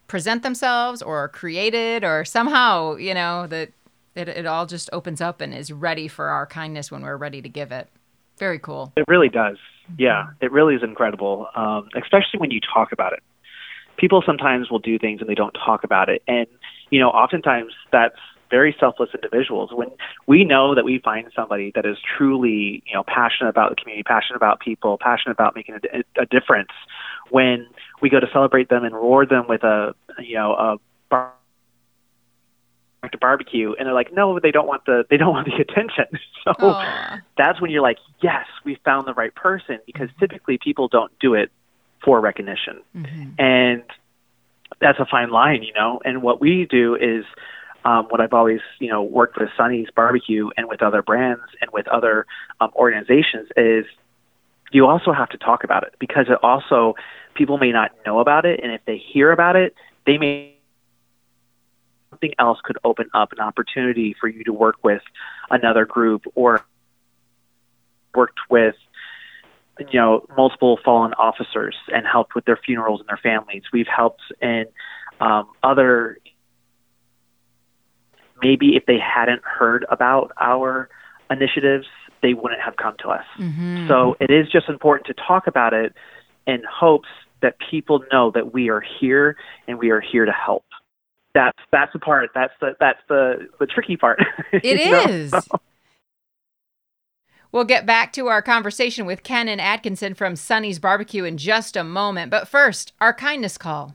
present 0.07 0.45
themselves 0.45 1.03
or 1.03 1.19
are 1.19 1.29
created 1.29 2.05
or 2.05 2.25
somehow, 2.25 2.95
you 2.97 3.15
know, 3.15 3.49
that 3.49 3.71
it, 4.15 4.29
it 4.29 4.47
all 4.47 4.67
just 4.67 4.91
opens 4.93 5.21
up 5.21 5.41
and 5.41 5.53
is 5.53 5.73
ready 5.73 6.07
for 6.07 6.29
our 6.29 6.47
kindness 6.47 6.93
when 6.93 7.03
we're 7.03 7.17
ready 7.17 7.43
to 7.43 7.49
give 7.49 7.73
it. 7.73 7.89
Very 8.43 8.59
cool. 8.59 8.93
It 8.97 9.05
really 9.07 9.29
does. 9.29 9.57
Yeah, 9.97 10.31
it 10.41 10.51
really 10.51 10.75
is 10.75 10.83
incredible, 10.83 11.47
um, 11.55 11.89
especially 11.95 12.41
when 12.41 12.51
you 12.51 12.59
talk 12.59 12.91
about 12.91 13.13
it. 13.13 13.23
People 13.99 14.21
sometimes 14.27 14.69
will 14.69 14.81
do 14.81 14.99
things 14.99 15.21
and 15.21 15.31
they 15.31 15.37
don't 15.37 15.53
talk 15.53 15.85
about 15.85 16.09
it. 16.09 16.25
And, 16.27 16.49
you 16.91 16.99
know, 16.99 17.11
oftentimes 17.11 17.73
that's 17.93 18.17
very 18.51 18.75
selfless 18.81 19.11
individuals. 19.15 19.71
When 19.73 19.93
we 20.27 20.43
know 20.43 20.75
that 20.75 20.85
we 20.85 20.99
find 20.99 21.31
somebody 21.37 21.71
that 21.77 21.87
is 21.87 21.99
truly, 22.17 22.83
you 22.85 22.95
know, 22.95 23.05
passionate 23.07 23.51
about 23.51 23.71
the 23.71 23.77
community, 23.77 24.03
passionate 24.03 24.39
about 24.39 24.59
people, 24.59 24.99
passionate 25.01 25.35
about 25.35 25.55
making 25.55 25.77
a, 25.77 26.21
a 26.21 26.27
difference, 26.27 26.73
when 27.31 27.69
we 28.01 28.11
go 28.11 28.19
to 28.19 28.27
celebrate 28.33 28.69
them 28.71 28.83
and 28.83 28.93
reward 28.93 29.29
them 29.29 29.47
with 29.49 29.63
a, 29.63 29.95
you 30.19 30.35
know, 30.35 30.53
a 30.55 30.77
to 33.11 33.19
barbecue 33.19 33.75
and 33.79 33.87
they're 33.87 33.95
like 33.95 34.13
no 34.13 34.39
they 34.39 34.53
don't 34.53 34.69
want 34.69 34.85
the 34.87 35.05
they 35.11 35.17
don't 35.17 35.33
want 35.33 35.47
the 35.47 35.55
attention 35.61 36.07
so 36.45 36.53
Aww. 36.53 37.21
that's 37.37 37.61
when 37.61 37.71
you're 37.71 37.83
like 37.83 37.99
yes 38.23 38.47
we 38.65 38.79
found 38.85 39.07
the 39.07 39.15
right 39.15 39.35
person 39.35 39.79
because 39.87 40.09
mm-hmm. 40.11 40.21
typically 40.21 40.59
people 40.59 40.89
don't 40.89 41.11
do 41.19 41.35
it 41.35 41.51
for 42.05 42.21
recognition 42.21 42.81
mm-hmm. 42.97 43.31
and 43.39 43.83
that's 44.81 45.01
a 45.01 45.07
fine 45.07 45.31
line 45.31 45.63
you 45.63 45.73
know 45.75 46.01
and 46.05 46.23
what 46.23 46.41
we 46.41 46.67
do 46.71 46.95
is 46.95 47.25
um, 47.85 48.07
what 48.11 48.21
I've 48.21 48.33
always, 48.33 48.61
you 48.79 48.89
know, 48.89 49.03
worked 49.03 49.37
with 49.37 49.49
Sonny's 49.57 49.89
Barbecue 49.95 50.51
and 50.57 50.69
with 50.69 50.83
other 50.83 51.03
brands 51.03 51.43
and 51.61 51.69
with 51.73 51.89
other 51.89 52.27
um, 52.61 52.71
organizations 52.77 53.49
is 53.57 53.87
you 54.71 54.87
also 54.87 55.13
have 55.13 55.29
to 55.31 55.37
talk 55.39 55.65
about 55.65 55.83
it 55.83 55.95
because 55.99 56.27
it 56.29 56.39
also 56.45 56.95
people 57.35 57.59
may 57.59 57.73
not 57.73 57.91
know 58.07 58.21
about 58.21 58.45
it, 58.45 58.61
and 58.63 58.73
if 58.73 58.81
they 58.85 58.99
hear 58.99 59.33
about 59.33 59.57
it, 59.57 59.75
they 60.07 60.17
may 60.17 60.55
something 62.23 62.35
else 62.39 62.59
could 62.63 62.79
open 62.85 63.09
up 63.15 63.33
an 63.33 63.41
opportunity 63.41 64.15
for 64.19 64.29
you 64.29 64.45
to 64.45 64.53
work 64.53 64.77
with 64.83 65.03
another 65.51 65.85
group 65.85 66.25
or 66.35 66.65
worked 68.15 68.39
with 68.51 68.75
you 69.79 69.99
know 69.99 70.25
multiple 70.37 70.79
fallen 70.85 71.13
officers 71.15 71.77
and 71.93 72.07
helped 72.07 72.35
with 72.35 72.45
their 72.45 72.59
funerals 72.65 73.01
and 73.01 73.09
their 73.09 73.21
families. 73.23 73.63
We've 73.73 73.87
helped 73.87 74.23
in 74.41 74.67
um, 75.21 75.49
other 75.63 76.19
maybe 78.43 78.77
if 78.77 78.87
they 78.87 78.99
hadn't 78.99 79.43
heard 79.45 79.87
about 79.89 80.33
our 80.41 80.89
initiatives, 81.31 81.87
they 82.23 82.35
wouldn't 82.35 82.61
have 82.61 82.77
come 82.77 82.97
to 82.99 83.09
us. 83.09 83.25
Mm-hmm. 83.39 83.89
So 83.89 84.17
it 84.21 84.31
is 84.31 84.49
just 84.51 84.69
important 84.69 85.07
to 85.07 85.15
talk 85.15 85.47
about 85.47 85.73
it 85.73 85.95
in 86.47 86.63
hopes 86.69 87.09
that 87.41 87.57
people 87.71 88.05
know 88.13 88.33
that 88.33 88.53
we 88.53 88.69
are 88.69 88.83
here 89.01 89.37
and 89.69 89.79
we 89.79 89.91
are 89.91 90.01
here 90.01 90.25
to 90.25 90.33
help. 90.33 90.65
That's 91.35 91.59
that's 91.71 91.93
the 91.93 91.99
part. 91.99 92.31
That's 92.35 92.53
the 92.61 92.73
that's 92.79 93.01
the 93.09 93.49
the 93.59 93.67
tricky 93.67 93.97
part. 93.97 94.21
It 94.53 95.09
is. 95.09 95.33
We'll 97.53 97.65
get 97.65 97.85
back 97.85 98.15
to 98.15 98.29
our 98.29 98.41
conversation 98.41 99.05
with 99.05 99.23
Kennon 99.23 99.59
Adkinson 99.59 100.17
from 100.17 100.37
Sonny's 100.37 100.79
Barbecue 100.79 101.25
in 101.25 101.37
just 101.37 101.77
a 101.77 101.85
moment. 101.85 102.31
But 102.31 102.49
first, 102.49 102.95
our 102.99 103.13
kindness 103.13 103.59
call. 103.59 103.95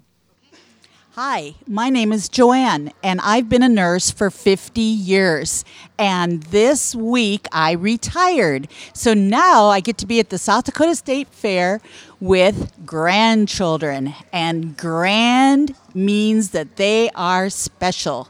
Hi, 1.20 1.56
my 1.66 1.90
name 1.90 2.14
is 2.14 2.30
Joanne, 2.30 2.92
and 3.02 3.20
I've 3.22 3.50
been 3.50 3.64
a 3.64 3.68
nurse 3.68 4.12
for 4.12 4.30
50 4.30 4.80
years. 4.80 5.66
And 5.98 6.44
this 6.44 6.94
week 6.94 7.48
I 7.52 7.72
retired. 7.72 8.68
So 8.94 9.16
now 9.16 9.66
I 9.66 9.80
get 9.80 9.98
to 9.98 10.06
be 10.06 10.20
at 10.20 10.30
the 10.30 10.38
South 10.38 10.66
Dakota 10.66 10.96
State 10.96 11.30
Fair 11.30 11.82
with 12.20 12.72
grandchildren. 12.86 14.14
And 14.32 14.78
grand 14.78 15.74
means 15.96 16.52
that 16.52 16.76
they 16.76 17.10
are 17.16 17.50
special. 17.50 18.30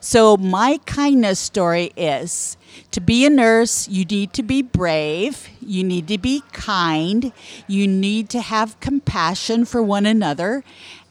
So, 0.00 0.36
my 0.36 0.78
kindness 0.86 1.40
story 1.40 1.92
is 1.96 2.56
to 2.92 3.00
be 3.00 3.26
a 3.26 3.30
nurse, 3.30 3.88
you 3.88 4.04
need 4.04 4.32
to 4.34 4.42
be 4.42 4.62
brave, 4.62 5.48
you 5.60 5.82
need 5.82 6.06
to 6.08 6.18
be 6.18 6.42
kind, 6.52 7.32
you 7.66 7.88
need 7.88 8.28
to 8.30 8.40
have 8.40 8.78
compassion 8.80 9.64
for 9.64 9.82
one 9.82 10.06
another, 10.06 10.62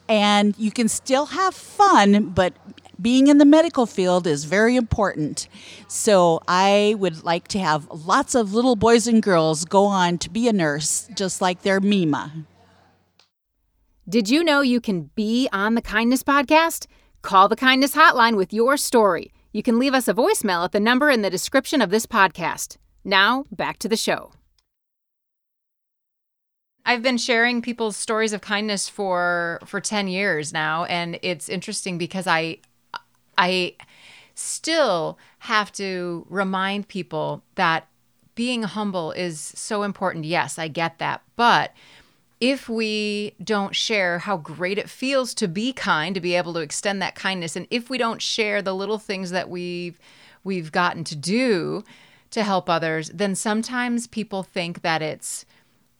and 0.08 0.54
you 0.58 0.70
can 0.70 0.88
still 0.88 1.26
have 1.26 1.54
fun, 1.54 2.30
but 2.30 2.54
being 3.00 3.28
in 3.28 3.38
the 3.38 3.44
medical 3.44 3.86
field 3.86 4.26
is 4.26 4.44
very 4.44 4.74
important. 4.74 5.48
So 5.86 6.40
I 6.48 6.96
would 6.98 7.22
like 7.24 7.48
to 7.48 7.58
have 7.58 7.88
lots 7.90 8.34
of 8.34 8.54
little 8.54 8.76
boys 8.76 9.06
and 9.06 9.22
girls 9.22 9.64
go 9.64 9.84
on 9.84 10.18
to 10.18 10.30
be 10.30 10.48
a 10.48 10.52
nurse, 10.52 11.08
just 11.14 11.40
like 11.40 11.62
their 11.62 11.80
Mima. 11.80 12.32
Did 14.08 14.28
you 14.30 14.42
know 14.42 14.62
you 14.62 14.80
can 14.80 15.10
be 15.14 15.48
on 15.52 15.74
the 15.74 15.82
Kindness 15.82 16.22
Podcast? 16.22 16.86
Call 17.22 17.48
the 17.48 17.56
Kindness 17.56 17.94
Hotline 17.94 18.36
with 18.36 18.52
your 18.52 18.76
story. 18.76 19.32
You 19.52 19.62
can 19.62 19.78
leave 19.78 19.94
us 19.94 20.08
a 20.08 20.14
voicemail 20.14 20.64
at 20.64 20.72
the 20.72 20.80
number 20.80 21.10
in 21.10 21.22
the 21.22 21.30
description 21.30 21.82
of 21.82 21.90
this 21.90 22.06
podcast. 22.06 22.78
Now, 23.04 23.44
back 23.50 23.78
to 23.80 23.88
the 23.88 23.96
show. 23.96 24.32
I've 26.88 27.02
been 27.02 27.18
sharing 27.18 27.60
people's 27.60 27.98
stories 27.98 28.32
of 28.32 28.40
kindness 28.40 28.88
for 28.88 29.60
for 29.66 29.78
10 29.78 30.08
years 30.08 30.54
now 30.54 30.84
and 30.84 31.18
it's 31.20 31.50
interesting 31.50 31.98
because 31.98 32.26
I 32.26 32.60
I 33.36 33.74
still 34.34 35.18
have 35.40 35.70
to 35.72 36.26
remind 36.30 36.88
people 36.88 37.42
that 37.56 37.88
being 38.34 38.62
humble 38.62 39.12
is 39.12 39.38
so 39.38 39.82
important. 39.82 40.24
Yes, 40.24 40.58
I 40.58 40.68
get 40.68 40.98
that. 40.98 41.20
But 41.36 41.74
if 42.40 42.70
we 42.70 43.34
don't 43.44 43.76
share 43.76 44.20
how 44.20 44.38
great 44.38 44.78
it 44.78 44.88
feels 44.88 45.34
to 45.34 45.46
be 45.46 45.74
kind, 45.74 46.14
to 46.14 46.22
be 46.22 46.36
able 46.36 46.54
to 46.54 46.60
extend 46.60 47.02
that 47.02 47.14
kindness, 47.14 47.54
and 47.54 47.66
if 47.70 47.90
we 47.90 47.98
don't 47.98 48.22
share 48.22 48.62
the 48.62 48.74
little 48.74 48.98
things 48.98 49.30
that 49.30 49.50
we've 49.50 49.98
we've 50.42 50.72
gotten 50.72 51.04
to 51.04 51.16
do 51.16 51.84
to 52.30 52.42
help 52.42 52.70
others, 52.70 53.10
then 53.12 53.34
sometimes 53.34 54.06
people 54.06 54.42
think 54.42 54.80
that 54.80 55.02
it's 55.02 55.44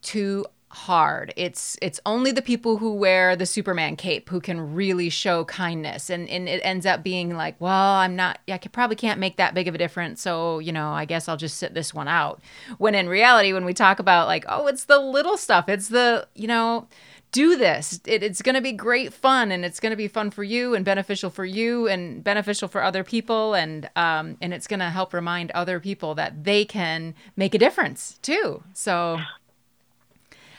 too 0.01 0.47
hard. 0.71 1.33
It's 1.37 1.79
it's 1.81 1.99
only 2.05 2.31
the 2.31 2.43
people 2.43 2.77
who 2.77 2.93
wear 2.93 3.35
the 3.35 3.47
Superman 3.47 3.97
cape 3.97 4.29
who 4.29 4.41
can 4.41 4.75
really 4.75 5.09
show 5.09 5.45
kindness 5.45 6.11
and 6.11 6.29
and 6.29 6.49
it 6.49 6.61
ends 6.63 6.85
up 6.85 7.03
being 7.03 7.37
like, 7.37 7.57
well, 7.59 7.95
I'm 7.95 8.17
not 8.17 8.41
I 8.49 8.59
could, 8.59 8.73
probably 8.73 8.97
can't 8.97 9.19
make 9.19 9.37
that 9.37 9.55
big 9.55 9.67
of 9.67 9.75
a 9.75 9.79
difference, 9.79 10.21
so, 10.21 10.59
you 10.59 10.73
know, 10.73 10.91
I 10.91 11.05
guess 11.05 11.29
I'll 11.29 11.37
just 11.37 11.57
sit 11.57 11.75
this 11.75 11.95
one 11.95 12.09
out. 12.09 12.41
When 12.77 12.95
in 12.95 13.09
reality 13.09 13.53
when 13.53 13.65
we 13.65 13.75
talk 13.75 13.99
about 13.99 14.27
like, 14.27 14.45
oh, 14.49 14.67
it's 14.67 14.85
the 14.85 14.99
little 14.99 15.37
stuff. 15.37 15.69
It's 15.69 15.89
the, 15.89 16.29
you 16.35 16.47
know, 16.47 16.87
do 17.33 17.57
this. 17.57 18.01
It, 18.07 18.23
it's 18.23 18.43
going 18.43 18.55
to 18.55 18.61
be 18.61 18.73
great 18.73 19.13
fun, 19.13 19.53
and 19.53 19.65
it's 19.65 19.81
going 19.81 19.91
to 19.91 19.97
be 19.97 20.09
fun 20.09 20.31
for 20.31 20.43
you, 20.43 20.75
and 20.75 20.85
beneficial 20.85 21.31
for 21.31 21.45
you, 21.45 21.87
and 21.87 22.25
beneficial 22.25 22.69
for 22.69 22.83
other 22.83 23.05
people, 23.05 23.55
and 23.55 23.89
um, 23.97 24.37
and 24.41 24.55
it's 24.55 24.67
going 24.67 24.81
to 24.81 24.91
help 24.91 25.13
remind 25.13 25.51
other 25.51 25.81
people 25.81 26.15
that 26.15 26.45
they 26.45 26.65
can 26.65 27.15
make 27.37 27.55
a 27.55 27.59
difference 27.59 28.19
too. 28.23 28.63
So 28.73 29.21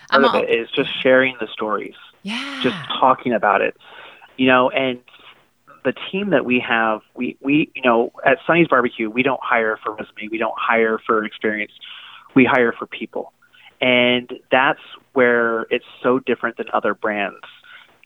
part 0.09 0.25
of 0.25 0.35
it 0.35 0.49
is 0.49 0.69
just 0.71 0.89
sharing 1.01 1.35
the 1.39 1.47
stories. 1.51 1.95
Yeah. 2.23 2.59
Just 2.61 2.75
talking 2.99 3.33
about 3.33 3.61
it. 3.61 3.75
You 4.37 4.47
know, 4.47 4.69
and 4.69 4.99
the 5.85 5.93
team 6.11 6.31
that 6.31 6.45
we 6.45 6.59
have, 6.59 7.01
we, 7.15 7.37
we 7.41 7.71
you 7.75 7.81
know, 7.81 8.11
at 8.25 8.37
Sonny's 8.45 8.67
Barbecue, 8.67 9.09
we 9.09 9.23
don't 9.23 9.41
hire 9.41 9.77
for 9.83 9.93
resume, 9.95 10.29
we 10.31 10.37
don't 10.37 10.57
hire 10.57 10.99
for 11.05 11.23
experience, 11.23 11.71
we 12.35 12.45
hire 12.45 12.73
for 12.73 12.85
people. 12.85 13.33
And 13.81 14.31
that's 14.51 14.81
where 15.13 15.61
it's 15.69 15.85
so 16.03 16.19
different 16.19 16.57
than 16.57 16.67
other 16.73 16.93
brands. 16.93 17.37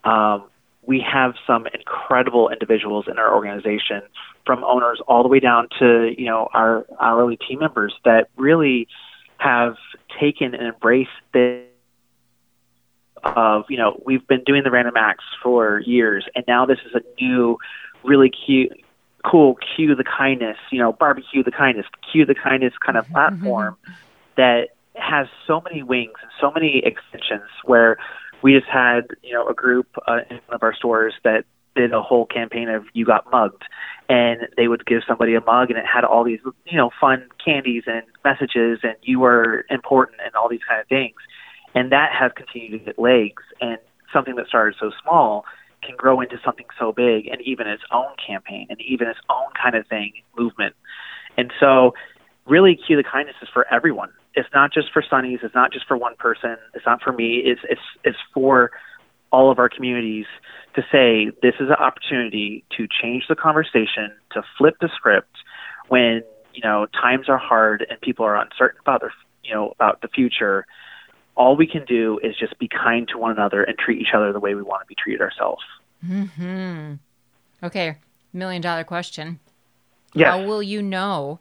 Um, 0.03 0.45
we 0.85 0.99
have 0.99 1.33
some 1.47 1.65
incredible 1.67 2.49
individuals 2.49 3.05
in 3.07 3.17
our 3.17 3.33
organization, 3.33 4.01
from 4.45 4.63
owners 4.63 5.01
all 5.07 5.23
the 5.23 5.29
way 5.29 5.39
down 5.39 5.67
to 5.79 6.13
you 6.17 6.25
know 6.25 6.49
our 6.53 6.85
hourly 6.99 7.37
team 7.37 7.59
members 7.59 7.93
that 8.05 8.29
really 8.35 8.87
have 9.37 9.75
taken 10.19 10.53
and 10.53 10.67
embraced 10.67 11.09
this 11.33 11.63
of 13.23 13.65
you 13.69 13.77
know 13.77 14.01
we've 14.05 14.25
been 14.27 14.43
doing 14.43 14.63
the 14.63 14.71
random 14.71 14.95
acts 14.97 15.25
for 15.41 15.79
years, 15.79 16.25
and 16.35 16.43
now 16.47 16.65
this 16.65 16.79
is 16.85 16.93
a 16.93 17.01
new, 17.21 17.57
really 18.03 18.29
cute, 18.29 18.73
cool 19.29 19.57
cue 19.75 19.95
the 19.95 20.03
kindness, 20.03 20.57
you 20.71 20.79
know, 20.79 20.93
barbecue 20.93 21.43
the 21.43 21.51
kindness, 21.51 21.85
cue 22.11 22.25
the 22.25 22.35
kindness 22.35 22.73
kind 22.83 22.97
of 22.97 23.05
mm-hmm. 23.05 23.13
platform 23.13 23.77
that 24.35 24.69
has 24.95 25.27
so 25.47 25.61
many 25.61 25.83
wings 25.83 26.13
and 26.21 26.31
so 26.39 26.51
many 26.51 26.83
extensions. 26.85 27.49
Where 27.65 27.97
we 28.41 28.53
just 28.53 28.69
had 28.69 29.07
you 29.23 29.33
know 29.33 29.47
a 29.47 29.53
group 29.53 29.87
uh, 30.07 30.19
in 30.29 30.37
one 30.47 30.55
of 30.55 30.63
our 30.63 30.75
stores 30.75 31.13
that 31.23 31.45
did 31.75 31.91
a 31.93 32.01
whole 32.01 32.25
campaign 32.25 32.69
of 32.69 32.85
you 32.93 33.05
got 33.05 33.29
mugged 33.31 33.63
and 34.09 34.47
they 34.57 34.67
would 34.67 34.85
give 34.85 35.01
somebody 35.07 35.33
a 35.33 35.41
mug 35.41 35.69
and 35.69 35.79
it 35.79 35.85
had 35.85 36.03
all 36.03 36.23
these 36.23 36.39
you 36.65 36.77
know 36.77 36.91
fun 37.01 37.27
candies 37.43 37.83
and 37.87 38.03
messages 38.23 38.79
and 38.83 38.95
you 39.01 39.19
were 39.19 39.65
important 39.69 40.19
and 40.23 40.35
all 40.35 40.49
these 40.49 40.61
kind 40.67 40.79
of 40.79 40.87
things 40.87 41.15
and 41.75 41.91
that 41.91 42.11
has 42.17 42.31
continued 42.35 42.79
to 42.79 42.85
get 42.85 42.99
legs. 42.99 43.43
And 43.61 43.77
something 44.11 44.35
that 44.35 44.47
started 44.47 44.75
so 44.79 44.91
small 45.01 45.45
can 45.81 45.95
grow 45.97 46.21
into 46.21 46.37
something 46.45 46.65
so 46.79 46.91
big 46.91 47.27
and 47.27 47.41
even 47.41 47.67
its 47.67 47.83
own 47.91 48.13
campaign 48.25 48.67
and 48.69 48.79
even 48.81 49.07
its 49.07 49.19
own 49.29 49.47
kind 49.61 49.75
of 49.75 49.85
thing, 49.87 50.13
movement. 50.37 50.75
And 51.37 51.51
so, 51.59 51.93
really, 52.45 52.75
Cue 52.87 52.95
the 52.95 53.03
Kindness 53.03 53.35
is 53.41 53.49
for 53.51 53.65
everyone. 53.73 54.09
It's 54.35 54.49
not 54.53 54.73
just 54.73 54.91
for 54.91 55.03
Sonny's. 55.07 55.39
It's 55.43 55.55
not 55.55 55.71
just 55.71 55.87
for 55.87 55.97
one 55.97 56.15
person. 56.15 56.55
It's 56.73 56.85
not 56.85 57.01
for 57.01 57.11
me. 57.11 57.41
It's 57.45 57.61
it's 57.69 57.81
it's 58.03 58.17
for 58.33 58.71
all 59.31 59.51
of 59.51 59.59
our 59.59 59.69
communities 59.69 60.25
to 60.75 60.81
say 60.91 61.31
this 61.41 61.55
is 61.59 61.69
an 61.69 61.75
opportunity 61.75 62.63
to 62.77 62.87
change 62.87 63.23
the 63.27 63.35
conversation, 63.35 64.11
to 64.31 64.43
flip 64.57 64.75
the 64.79 64.89
script 64.95 65.35
when 65.89 66.23
you 66.53 66.61
know 66.63 66.87
times 66.99 67.29
are 67.29 67.37
hard 67.37 67.85
and 67.89 67.99
people 68.01 68.25
are 68.25 68.35
uncertain 68.35 68.79
about 68.81 69.01
their 69.01 69.13
you 69.43 69.53
know 69.53 69.71
about 69.71 70.01
the 70.01 70.07
future. 70.07 70.65
All 71.35 71.55
we 71.55 71.67
can 71.67 71.83
do 71.85 72.19
is 72.23 72.35
just 72.37 72.57
be 72.59 72.67
kind 72.67 73.07
to 73.09 73.17
one 73.17 73.31
another 73.31 73.63
and 73.63 73.77
treat 73.77 74.01
each 74.01 74.13
other 74.13 74.31
the 74.31 74.39
way 74.39 74.53
we 74.55 74.61
want 74.61 74.81
to 74.81 74.87
be 74.87 74.95
treated 74.95 75.21
ourselves. 75.21 75.63
Hmm. 76.05 76.93
Okay. 77.61 77.97
Million 78.33 78.61
dollar 78.61 78.83
question. 78.83 79.39
Yes. 80.13 80.29
How 80.29 80.43
will 80.43 80.61
you 80.61 80.81
know 80.81 81.39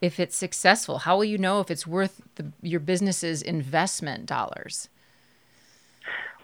if 0.00 0.18
it's 0.18 0.36
successful? 0.36 0.98
How 0.98 1.16
will 1.16 1.24
you 1.24 1.38
know 1.38 1.60
if 1.60 1.70
it's 1.70 1.86
worth 1.86 2.22
the, 2.36 2.52
your 2.62 2.80
business's 2.80 3.42
investment 3.42 4.26
dollars? 4.26 4.88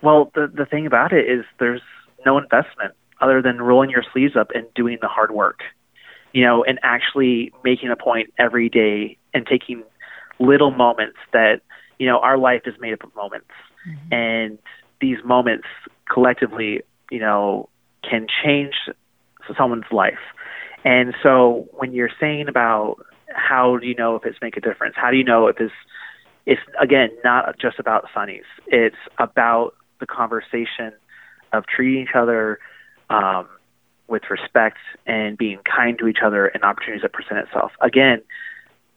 Well, 0.02 0.30
the 0.34 0.50
the 0.52 0.66
thing 0.66 0.86
about 0.86 1.12
it 1.12 1.26
is 1.28 1.44
there's 1.58 1.80
no 2.26 2.36
investment 2.38 2.94
other 3.20 3.40
than 3.40 3.62
rolling 3.62 3.90
your 3.90 4.04
sleeves 4.12 4.36
up 4.36 4.50
and 4.54 4.66
doing 4.74 4.98
the 5.00 5.08
hard 5.08 5.30
work. 5.30 5.60
You 6.32 6.44
know, 6.44 6.64
and 6.64 6.78
actually 6.82 7.52
making 7.62 7.90
a 7.90 7.96
point 7.96 8.32
every 8.38 8.68
day 8.68 9.16
and 9.32 9.46
taking 9.46 9.84
little 10.40 10.72
moments 10.72 11.16
that, 11.32 11.60
you 12.04 12.10
know, 12.10 12.18
our 12.18 12.36
life 12.36 12.62
is 12.66 12.74
made 12.78 12.92
up 12.92 13.02
of 13.02 13.16
moments. 13.16 13.48
Mm-hmm. 13.88 14.12
And 14.12 14.58
these 15.00 15.16
moments 15.24 15.66
collectively, 16.12 16.82
you 17.10 17.18
know, 17.18 17.70
can 18.08 18.26
change 18.44 18.74
someone's 19.56 19.90
life. 19.90 20.18
And 20.84 21.14
so 21.22 21.66
when 21.72 21.94
you're 21.94 22.10
saying 22.20 22.48
about 22.48 22.96
how 23.34 23.78
do 23.78 23.86
you 23.86 23.94
know 23.94 24.16
if 24.16 24.26
it's 24.26 24.36
make 24.42 24.58
a 24.58 24.60
difference? 24.60 24.96
How 24.98 25.10
do 25.10 25.16
you 25.16 25.24
know 25.24 25.46
if 25.46 25.58
it's 25.58 25.72
it's 26.44 26.60
again 26.78 27.08
not 27.24 27.58
just 27.58 27.78
about 27.78 28.04
Sonny's. 28.12 28.44
It's 28.66 28.96
about 29.16 29.72
the 29.98 30.06
conversation 30.06 30.92
of 31.54 31.64
treating 31.66 32.02
each 32.02 32.14
other 32.14 32.58
um, 33.08 33.48
with 34.08 34.24
respect 34.28 34.76
and 35.06 35.38
being 35.38 35.60
kind 35.64 35.98
to 36.00 36.06
each 36.06 36.18
other 36.22 36.48
and 36.48 36.62
opportunities 36.64 37.00
that 37.00 37.14
present 37.14 37.38
itself. 37.38 37.72
Again, 37.80 38.20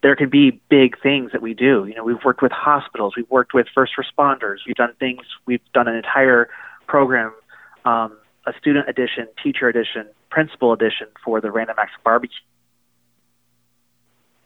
there 0.04 0.16
can 0.16 0.30
be 0.30 0.62
big 0.70 1.01
things 1.01 1.32
that 1.32 1.42
we 1.42 1.54
do. 1.54 1.86
You 1.86 1.96
know, 1.96 2.04
we've 2.04 2.24
worked 2.24 2.42
with 2.42 2.51
hospitals, 2.51 3.16
we've 3.16 3.30
worked 3.30 3.54
with 3.54 3.68
first 3.74 3.94
responders, 3.98 4.58
we've 4.66 4.75
done 4.75 4.94
things, 5.00 5.22
we've 5.46 5.62
done 5.74 5.88
an 5.88 5.96
entire 5.96 6.50
program, 6.88 7.34
um, 7.86 8.18
a 8.46 8.54
student 8.60 8.88
edition, 8.88 9.27
teacher 9.44 9.68
edition, 9.68 10.08
principal 10.30 10.74
edition 10.74 11.08
for 11.24 11.42
the 11.42 11.51
Random 11.51 11.75
Acts 11.80 11.94
Barbecue. 12.04 12.38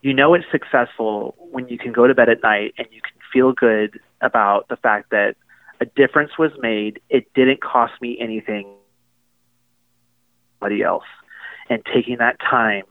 You 0.02 0.14
know 0.14 0.34
it's 0.34 0.46
successful 0.52 1.36
when 1.52 1.68
you 1.68 1.78
can 1.78 1.92
go 1.92 2.08
to 2.08 2.16
bed 2.16 2.30
at 2.30 2.42
night 2.42 2.74
and 2.78 2.88
you 2.92 3.02
can 3.02 3.14
feel 3.32 3.52
good 3.52 4.00
about 4.20 4.68
the 4.68 4.76
fact 4.78 5.12
that 5.12 5.36
a 5.80 5.86
difference 5.86 6.38
was 6.40 6.52
made. 6.60 7.02
It 7.10 7.32
didn't 7.34 7.62
cost 7.62 7.94
me 8.02 8.18
anything. 8.20 8.68
Somebody 10.60 10.82
else, 10.82 11.06
and 11.70 11.84
taking 11.94 12.18
that 12.18 12.40
time 12.40 12.84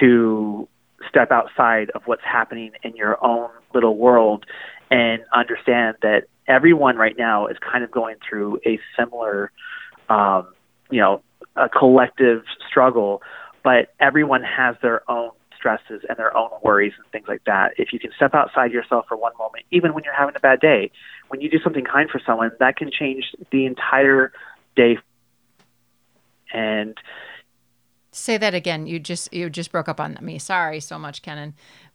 to 0.00 0.68
step 1.08 1.30
outside 1.30 1.90
of 1.90 2.02
what's 2.06 2.24
happening 2.24 2.72
in 2.82 2.96
your 2.96 3.24
own 3.24 3.50
little 3.74 3.96
world 3.96 4.44
and 4.90 5.22
understand 5.32 5.96
that 6.02 6.24
everyone 6.46 6.96
right 6.96 7.16
now 7.16 7.46
is 7.46 7.56
kind 7.58 7.84
of 7.84 7.90
going 7.90 8.16
through 8.28 8.60
a 8.66 8.78
similar, 8.98 9.50
um, 10.08 10.52
you 10.90 11.00
know, 11.00 11.22
a 11.56 11.68
collective 11.68 12.44
struggle, 12.68 13.22
but 13.62 13.94
everyone 14.00 14.42
has 14.42 14.76
their 14.82 15.08
own 15.10 15.30
stresses 15.56 16.02
and 16.08 16.18
their 16.18 16.36
own 16.36 16.50
worries 16.62 16.92
and 16.98 17.10
things 17.10 17.26
like 17.26 17.42
that. 17.44 17.72
If 17.78 17.92
you 17.92 17.98
can 17.98 18.10
step 18.16 18.34
outside 18.34 18.72
yourself 18.72 19.06
for 19.08 19.16
one 19.16 19.32
moment, 19.38 19.64
even 19.70 19.94
when 19.94 20.04
you're 20.04 20.14
having 20.14 20.36
a 20.36 20.40
bad 20.40 20.60
day, 20.60 20.90
when 21.28 21.40
you 21.40 21.48
do 21.48 21.58
something 21.60 21.84
kind 21.84 22.10
for 22.10 22.20
someone, 22.26 22.50
that 22.60 22.76
can 22.76 22.90
change 22.90 23.24
the 23.50 23.64
entire 23.64 24.32
day. 24.76 24.98
And 26.52 26.96
say 28.14 28.36
that 28.38 28.54
again. 28.54 28.86
You 28.86 28.98
just 28.98 29.32
you 29.32 29.50
just 29.50 29.72
broke 29.72 29.88
up 29.88 30.00
on 30.00 30.18
me. 30.20 30.38
Sorry 30.38 30.80
so 30.80 30.98
much, 30.98 31.22
Kennon. 31.22 31.54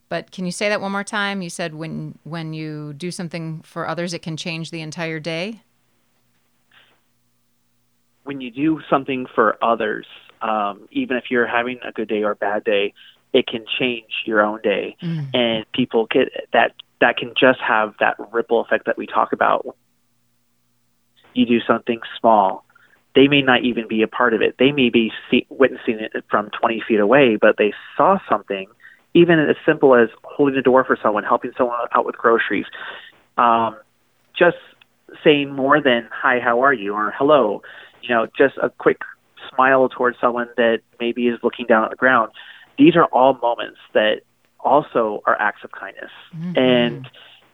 But 0.09 0.31
can 0.31 0.45
you 0.45 0.51
say 0.51 0.69
that 0.69 0.81
one 0.81 0.91
more 0.91 1.03
time? 1.03 1.41
You 1.41 1.49
said 1.49 1.75
when 1.75 2.17
when 2.23 2.53
you 2.53 2.93
do 2.93 3.11
something 3.11 3.61
for 3.61 3.87
others, 3.87 4.13
it 4.13 4.21
can 4.21 4.37
change 4.37 4.71
the 4.71 4.81
entire 4.81 5.19
day. 5.19 5.61
When 8.23 8.41
you 8.41 8.51
do 8.51 8.81
something 8.89 9.27
for 9.33 9.57
others, 9.63 10.05
um, 10.41 10.87
even 10.91 11.17
if 11.17 11.25
you're 11.29 11.47
having 11.47 11.79
a 11.83 11.91
good 11.91 12.07
day 12.07 12.23
or 12.23 12.31
a 12.31 12.35
bad 12.35 12.63
day, 12.63 12.93
it 13.33 13.47
can 13.47 13.65
change 13.79 14.11
your 14.25 14.41
own 14.41 14.61
day, 14.61 14.97
mm. 15.01 15.27
and 15.33 15.71
people 15.71 16.07
get 16.07 16.29
that 16.53 16.73
that 17.01 17.17
can 17.17 17.33
just 17.39 17.59
have 17.59 17.93
that 17.99 18.17
ripple 18.31 18.61
effect 18.61 18.85
that 18.85 18.97
we 18.97 19.05
talk 19.05 19.31
about. 19.31 19.75
You 21.33 21.45
do 21.45 21.59
something 21.61 22.01
small, 22.19 22.65
they 23.15 23.27
may 23.27 23.41
not 23.41 23.63
even 23.63 23.87
be 23.87 24.01
a 24.01 24.07
part 24.07 24.33
of 24.33 24.41
it. 24.41 24.55
They 24.59 24.71
may 24.71 24.89
be 24.89 25.11
see, 25.29 25.45
witnessing 25.49 25.99
it 25.99 26.11
from 26.29 26.49
20 26.59 26.83
feet 26.87 26.99
away, 26.99 27.37
but 27.39 27.57
they 27.57 27.73
saw 27.97 28.19
something, 28.29 28.67
even 29.13 29.39
as 29.39 29.55
simple 29.65 29.95
as 29.95 30.09
holding 30.23 30.55
the 30.55 30.61
door 30.61 30.83
for 30.83 30.97
someone, 31.01 31.23
helping 31.23 31.51
someone 31.57 31.77
out 31.91 32.05
with 32.05 32.17
groceries, 32.17 32.65
um, 33.37 33.75
just 34.37 34.57
saying 35.23 35.51
more 35.51 35.81
than 35.81 36.07
"Hi, 36.11 36.39
how 36.39 36.61
are 36.61 36.73
you?" 36.73 36.93
or 36.93 37.11
"Hello," 37.17 37.61
you 38.01 38.09
know, 38.09 38.27
just 38.37 38.57
a 38.61 38.69
quick 38.69 39.01
smile 39.53 39.89
towards 39.89 40.17
someone 40.19 40.47
that 40.57 40.81
maybe 40.99 41.27
is 41.27 41.39
looking 41.41 41.65
down 41.65 41.83
at 41.83 41.89
the 41.89 41.95
ground 41.95 42.31
these 42.79 42.95
are 42.95 43.05
all 43.05 43.33
moments 43.35 43.77
that 43.93 44.21
also 44.59 45.21
are 45.27 45.39
acts 45.39 45.63
of 45.63 45.71
kindness. 45.71 46.09
Mm-hmm. 46.35 46.57
And 46.57 47.09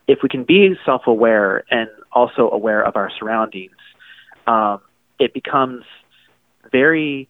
if 0.06 0.20
we 0.22 0.28
can 0.28 0.44
be 0.44 0.74
self 0.86 1.02
aware 1.06 1.64
and 1.70 1.90
also 2.12 2.48
aware 2.48 2.82
of 2.82 2.96
our 2.96 3.10
surroundings, 3.18 3.76
um, 4.46 4.80
it 5.18 5.34
becomes 5.34 5.84
very, 6.70 7.28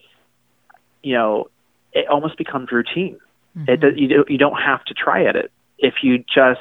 you 1.02 1.14
know, 1.14 1.50
it 1.92 2.06
almost 2.08 2.38
becomes 2.38 2.70
routine. 2.72 3.18
Mm-hmm. 3.56 3.84
It, 3.84 3.98
you, 3.98 4.24
you 4.28 4.38
don't 4.38 4.60
have 4.60 4.84
to 4.84 4.94
try 4.94 5.24
at 5.24 5.36
it. 5.36 5.50
If 5.78 5.94
you 6.02 6.18
just 6.18 6.60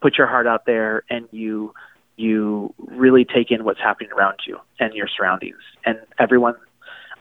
put 0.00 0.18
your 0.18 0.26
heart 0.26 0.46
out 0.46 0.66
there 0.66 1.04
and 1.08 1.28
you 1.30 1.74
you 2.16 2.74
really 2.78 3.24
take 3.24 3.50
in 3.50 3.64
what's 3.64 3.80
happening 3.80 4.10
around 4.12 4.38
you 4.46 4.58
and 4.78 4.92
your 4.94 5.08
surroundings 5.08 5.56
and 5.86 5.98
everyone 6.18 6.54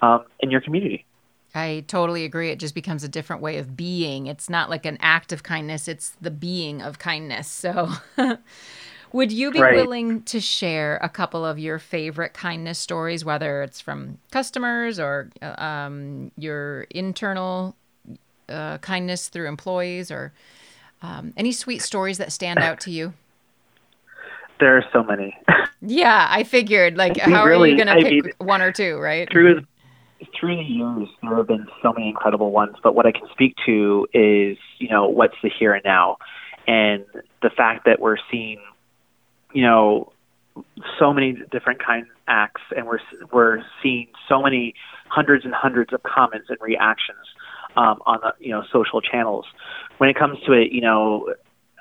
um, 0.01 0.25
in 0.41 0.51
your 0.51 0.59
community. 0.59 1.05
I 1.53 1.83
totally 1.87 2.23
agree. 2.25 2.49
It 2.49 2.59
just 2.59 2.75
becomes 2.75 3.03
a 3.03 3.07
different 3.07 3.41
way 3.41 3.57
of 3.57 3.75
being. 3.75 4.27
It's 4.27 4.49
not 4.49 4.69
like 4.69 4.85
an 4.85 4.97
act 5.01 5.31
of 5.31 5.43
kindness, 5.43 5.87
it's 5.87 6.09
the 6.21 6.31
being 6.31 6.81
of 6.81 6.99
kindness. 6.99 7.47
So, 7.47 7.89
would 9.13 9.31
you 9.31 9.51
be 9.51 9.61
right. 9.61 9.75
willing 9.75 10.23
to 10.23 10.39
share 10.39 10.97
a 11.01 11.09
couple 11.09 11.45
of 11.45 11.59
your 11.59 11.79
favorite 11.79 12.33
kindness 12.33 12.79
stories, 12.79 13.25
whether 13.25 13.61
it's 13.63 13.81
from 13.81 14.19
customers 14.31 14.99
or 14.99 15.29
uh, 15.41 15.61
um, 15.61 16.31
your 16.37 16.83
internal 16.89 17.75
uh, 18.49 18.77
kindness 18.79 19.29
through 19.29 19.47
employees 19.47 20.11
or 20.11 20.33
um, 21.01 21.33
any 21.37 21.51
sweet 21.51 21.81
stories 21.81 22.17
that 22.17 22.31
stand 22.31 22.59
out 22.59 22.79
to 22.81 22.91
you? 22.91 23.13
There 24.59 24.77
are 24.77 24.85
so 24.93 25.01
many. 25.01 25.35
yeah, 25.81 26.27
I 26.29 26.43
figured. 26.43 26.95
Like, 26.95 27.17
how 27.17 27.45
really, 27.45 27.69
are 27.69 27.75
you 27.75 27.83
going 27.83 27.97
to 27.97 28.07
pick 28.07 28.23
mean, 28.25 28.33
one 28.37 28.61
or 28.61 28.71
two, 28.71 28.99
right? 28.99 29.27
Through 29.31 29.65
through 30.39 30.57
the 30.57 30.63
years, 30.63 31.07
there 31.21 31.35
have 31.35 31.47
been 31.47 31.67
so 31.81 31.93
many 31.93 32.09
incredible 32.09 32.51
ones, 32.51 32.75
but 32.83 32.95
what 32.95 33.05
I 33.05 33.11
can 33.11 33.27
speak 33.31 33.55
to 33.65 34.07
is, 34.13 34.57
you 34.77 34.89
know, 34.89 35.07
what's 35.07 35.35
the 35.41 35.49
here 35.49 35.73
and 35.73 35.83
now. 35.83 36.17
And 36.67 37.05
the 37.41 37.49
fact 37.49 37.85
that 37.85 37.99
we're 37.99 38.17
seeing, 38.29 38.59
you 39.53 39.63
know, 39.63 40.11
so 40.99 41.13
many 41.13 41.37
different 41.51 41.83
kinds 41.83 42.07
of 42.09 42.15
acts 42.27 42.61
and 42.75 42.85
we're, 42.85 42.99
we're 43.31 43.63
seeing 43.81 44.07
so 44.27 44.41
many 44.41 44.73
hundreds 45.07 45.45
and 45.45 45.53
hundreds 45.53 45.93
of 45.93 46.03
comments 46.03 46.47
and 46.49 46.57
reactions 46.61 47.19
um, 47.75 48.01
on 48.05 48.19
the, 48.21 48.33
you 48.39 48.51
know, 48.51 48.63
social 48.71 49.01
channels. 49.01 49.45
When 49.97 50.09
it 50.09 50.17
comes 50.17 50.39
to 50.45 50.53
it, 50.53 50.71
you 50.71 50.81
know, 50.81 51.33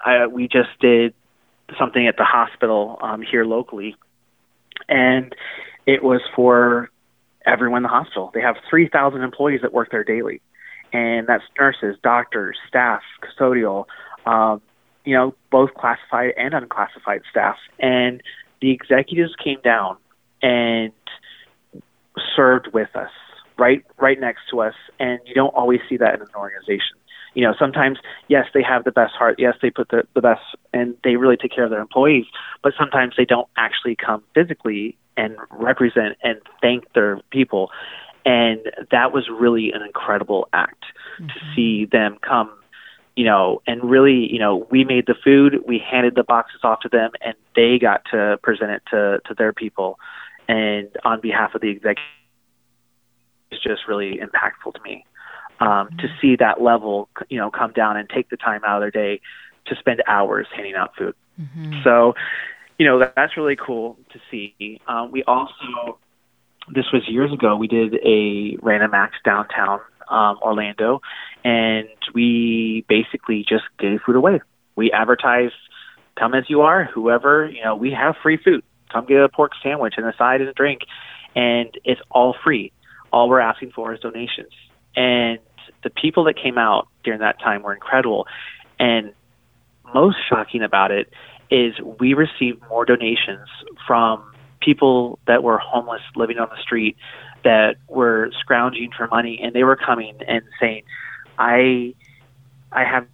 I, 0.04 0.26
we 0.26 0.48
just 0.48 0.70
did 0.80 1.14
something 1.78 2.06
at 2.06 2.16
the 2.16 2.24
hospital 2.24 2.98
um, 3.00 3.22
here 3.22 3.44
locally, 3.44 3.96
and 4.88 5.34
it 5.86 6.02
was 6.02 6.20
for 6.34 6.90
everyone 7.46 7.78
in 7.78 7.82
the 7.84 7.88
hospital. 7.88 8.30
They 8.34 8.40
have 8.40 8.56
3,000 8.68 9.22
employees 9.22 9.60
that 9.62 9.72
work 9.72 9.90
there 9.90 10.04
daily, 10.04 10.40
and 10.92 11.26
that's 11.26 11.44
nurses, 11.58 11.96
doctors, 12.02 12.56
staff, 12.68 13.02
custodial, 13.22 13.86
um, 14.26 14.60
you 15.10 15.16
know, 15.16 15.34
both 15.50 15.74
classified 15.74 16.30
and 16.36 16.54
unclassified 16.54 17.22
staff. 17.28 17.56
And 17.80 18.22
the 18.60 18.70
executives 18.70 19.32
came 19.42 19.58
down 19.64 19.96
and 20.40 20.92
served 22.36 22.68
with 22.72 22.94
us, 22.94 23.10
right, 23.58 23.84
right 23.98 24.20
next 24.20 24.42
to 24.52 24.60
us. 24.60 24.74
And 25.00 25.18
you 25.26 25.34
don't 25.34 25.52
always 25.52 25.80
see 25.88 25.96
that 25.96 26.14
in 26.14 26.20
an 26.20 26.28
organization. 26.36 26.96
You 27.34 27.42
know, 27.42 27.54
sometimes, 27.58 27.98
yes, 28.28 28.46
they 28.54 28.62
have 28.62 28.84
the 28.84 28.92
best 28.92 29.14
heart. 29.14 29.40
Yes, 29.40 29.54
they 29.60 29.70
put 29.70 29.88
the, 29.88 30.04
the 30.14 30.20
best, 30.20 30.42
and 30.72 30.94
they 31.02 31.16
really 31.16 31.36
take 31.36 31.52
care 31.52 31.64
of 31.64 31.70
their 31.70 31.80
employees. 31.80 32.26
But 32.62 32.74
sometimes 32.78 33.14
they 33.16 33.24
don't 33.24 33.48
actually 33.56 33.96
come 33.96 34.22
physically 34.32 34.96
and 35.16 35.34
represent 35.50 36.18
and 36.22 36.38
thank 36.60 36.92
their 36.92 37.20
people. 37.32 37.70
And 38.24 38.60
that 38.92 39.12
was 39.12 39.28
really 39.28 39.72
an 39.72 39.82
incredible 39.82 40.48
act 40.52 40.84
mm-hmm. 41.18 41.26
to 41.26 41.34
see 41.56 41.86
them 41.86 42.16
come, 42.22 42.52
you 43.20 43.26
know, 43.26 43.60
and 43.66 43.84
really, 43.84 44.32
you 44.32 44.38
know, 44.38 44.66
we 44.70 44.82
made 44.82 45.04
the 45.04 45.14
food, 45.14 45.58
we 45.68 45.78
handed 45.78 46.14
the 46.14 46.24
boxes 46.24 46.60
off 46.62 46.80
to 46.80 46.88
them, 46.88 47.10
and 47.20 47.34
they 47.54 47.78
got 47.78 48.00
to 48.12 48.38
present 48.42 48.70
it 48.70 48.82
to, 48.90 49.20
to 49.26 49.34
their 49.34 49.52
people. 49.52 49.98
and 50.48 50.88
on 51.04 51.20
behalf 51.20 51.54
of 51.54 51.60
the 51.60 51.68
executive, 51.68 52.02
it's 53.50 53.62
just 53.62 53.82
really 53.86 54.18
impactful 54.18 54.72
to 54.72 54.80
me 54.82 55.04
um, 55.60 55.90
to 55.98 56.08
see 56.18 56.34
that 56.36 56.62
level, 56.62 57.10
you 57.28 57.36
know, 57.36 57.50
come 57.50 57.72
down 57.72 57.98
and 57.98 58.08
take 58.08 58.30
the 58.30 58.38
time 58.38 58.62
out 58.66 58.82
of 58.82 58.82
their 58.82 58.90
day 58.90 59.20
to 59.66 59.76
spend 59.76 60.02
hours 60.06 60.46
handing 60.56 60.74
out 60.74 60.96
food. 60.96 61.14
So, 61.84 62.14
you 62.78 62.86
know, 62.86 63.00
that, 63.00 63.12
that's 63.16 63.36
really 63.36 63.56
cool 63.56 63.98
to 64.14 64.18
see. 64.30 64.80
Um, 64.88 65.10
we 65.10 65.22
also, 65.24 65.98
this 66.72 66.86
was 66.90 67.02
years 67.06 67.34
ago, 67.34 67.54
we 67.54 67.68
did 67.68 67.96
a 68.02 68.56
random 68.62 68.94
acts 68.94 69.18
downtown 69.26 69.80
um, 70.10 70.38
Orlando, 70.42 71.00
and 71.44 71.88
we 72.14 72.84
basically 72.88 73.44
just 73.48 73.64
gave 73.78 74.00
food 74.04 74.16
away. 74.16 74.40
We 74.76 74.92
advertised, 74.92 75.54
come 76.18 76.34
as 76.34 76.44
you 76.48 76.62
are, 76.62 76.84
whoever, 76.84 77.48
you 77.48 77.62
know, 77.62 77.76
we 77.76 77.92
have 77.92 78.16
free 78.22 78.36
food. 78.36 78.62
Come 78.92 79.06
get 79.06 79.22
a 79.22 79.28
pork 79.28 79.52
sandwich 79.62 79.94
and 79.96 80.06
a 80.06 80.16
side 80.16 80.40
and 80.40 80.50
a 80.50 80.52
drink, 80.52 80.82
and 81.34 81.68
it's 81.84 82.00
all 82.10 82.34
free. 82.44 82.72
All 83.12 83.28
we're 83.28 83.40
asking 83.40 83.72
for 83.72 83.94
is 83.94 84.00
donations. 84.00 84.52
And 84.96 85.38
the 85.82 85.90
people 85.90 86.24
that 86.24 86.36
came 86.36 86.58
out 86.58 86.88
during 87.04 87.20
that 87.20 87.40
time 87.40 87.62
were 87.62 87.72
incredible. 87.72 88.26
And 88.78 89.12
most 89.94 90.16
shocking 90.28 90.62
about 90.62 90.90
it 90.90 91.12
is 91.50 91.74
we 91.98 92.14
received 92.14 92.62
more 92.68 92.84
donations 92.84 93.48
from 93.86 94.24
people 94.60 95.18
that 95.26 95.42
were 95.42 95.58
homeless 95.58 96.02
living 96.16 96.38
on 96.38 96.48
the 96.50 96.60
street 96.62 96.96
that 97.44 97.76
were 97.88 98.30
scrounging 98.40 98.90
for 98.96 99.06
money 99.08 99.40
and 99.42 99.54
they 99.54 99.64
were 99.64 99.76
coming 99.76 100.14
and 100.28 100.42
saying 100.60 100.82
i 101.38 101.94
i 102.72 102.84
have 102.84 103.06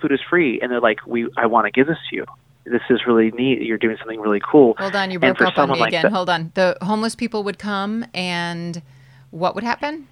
food 0.00 0.12
is 0.12 0.20
free 0.28 0.60
and 0.60 0.70
they're 0.70 0.80
like 0.80 1.04
we 1.06 1.28
i 1.36 1.46
want 1.46 1.64
to 1.64 1.70
give 1.70 1.86
this 1.86 1.96
to 2.10 2.16
you 2.16 2.24
this 2.64 2.82
is 2.90 3.00
really 3.06 3.30
neat 3.30 3.62
you're 3.62 3.78
doing 3.78 3.96
something 3.98 4.20
really 4.20 4.40
cool 4.40 4.74
Hold 4.78 4.94
on, 4.94 5.10
you 5.10 5.18
broke 5.18 5.40
up 5.40 5.56
on 5.58 5.70
me 5.70 5.80
like 5.80 5.88
again. 5.88 6.02
that- 6.02 6.12
Hold 6.12 6.28
on. 6.28 6.52
The 6.54 6.76
homeless 6.82 7.14
people 7.14 7.42
would 7.44 7.58
come, 7.58 8.04
and 8.12 8.82
what 9.30 9.54
would 9.54 9.64
happen? 9.64 10.06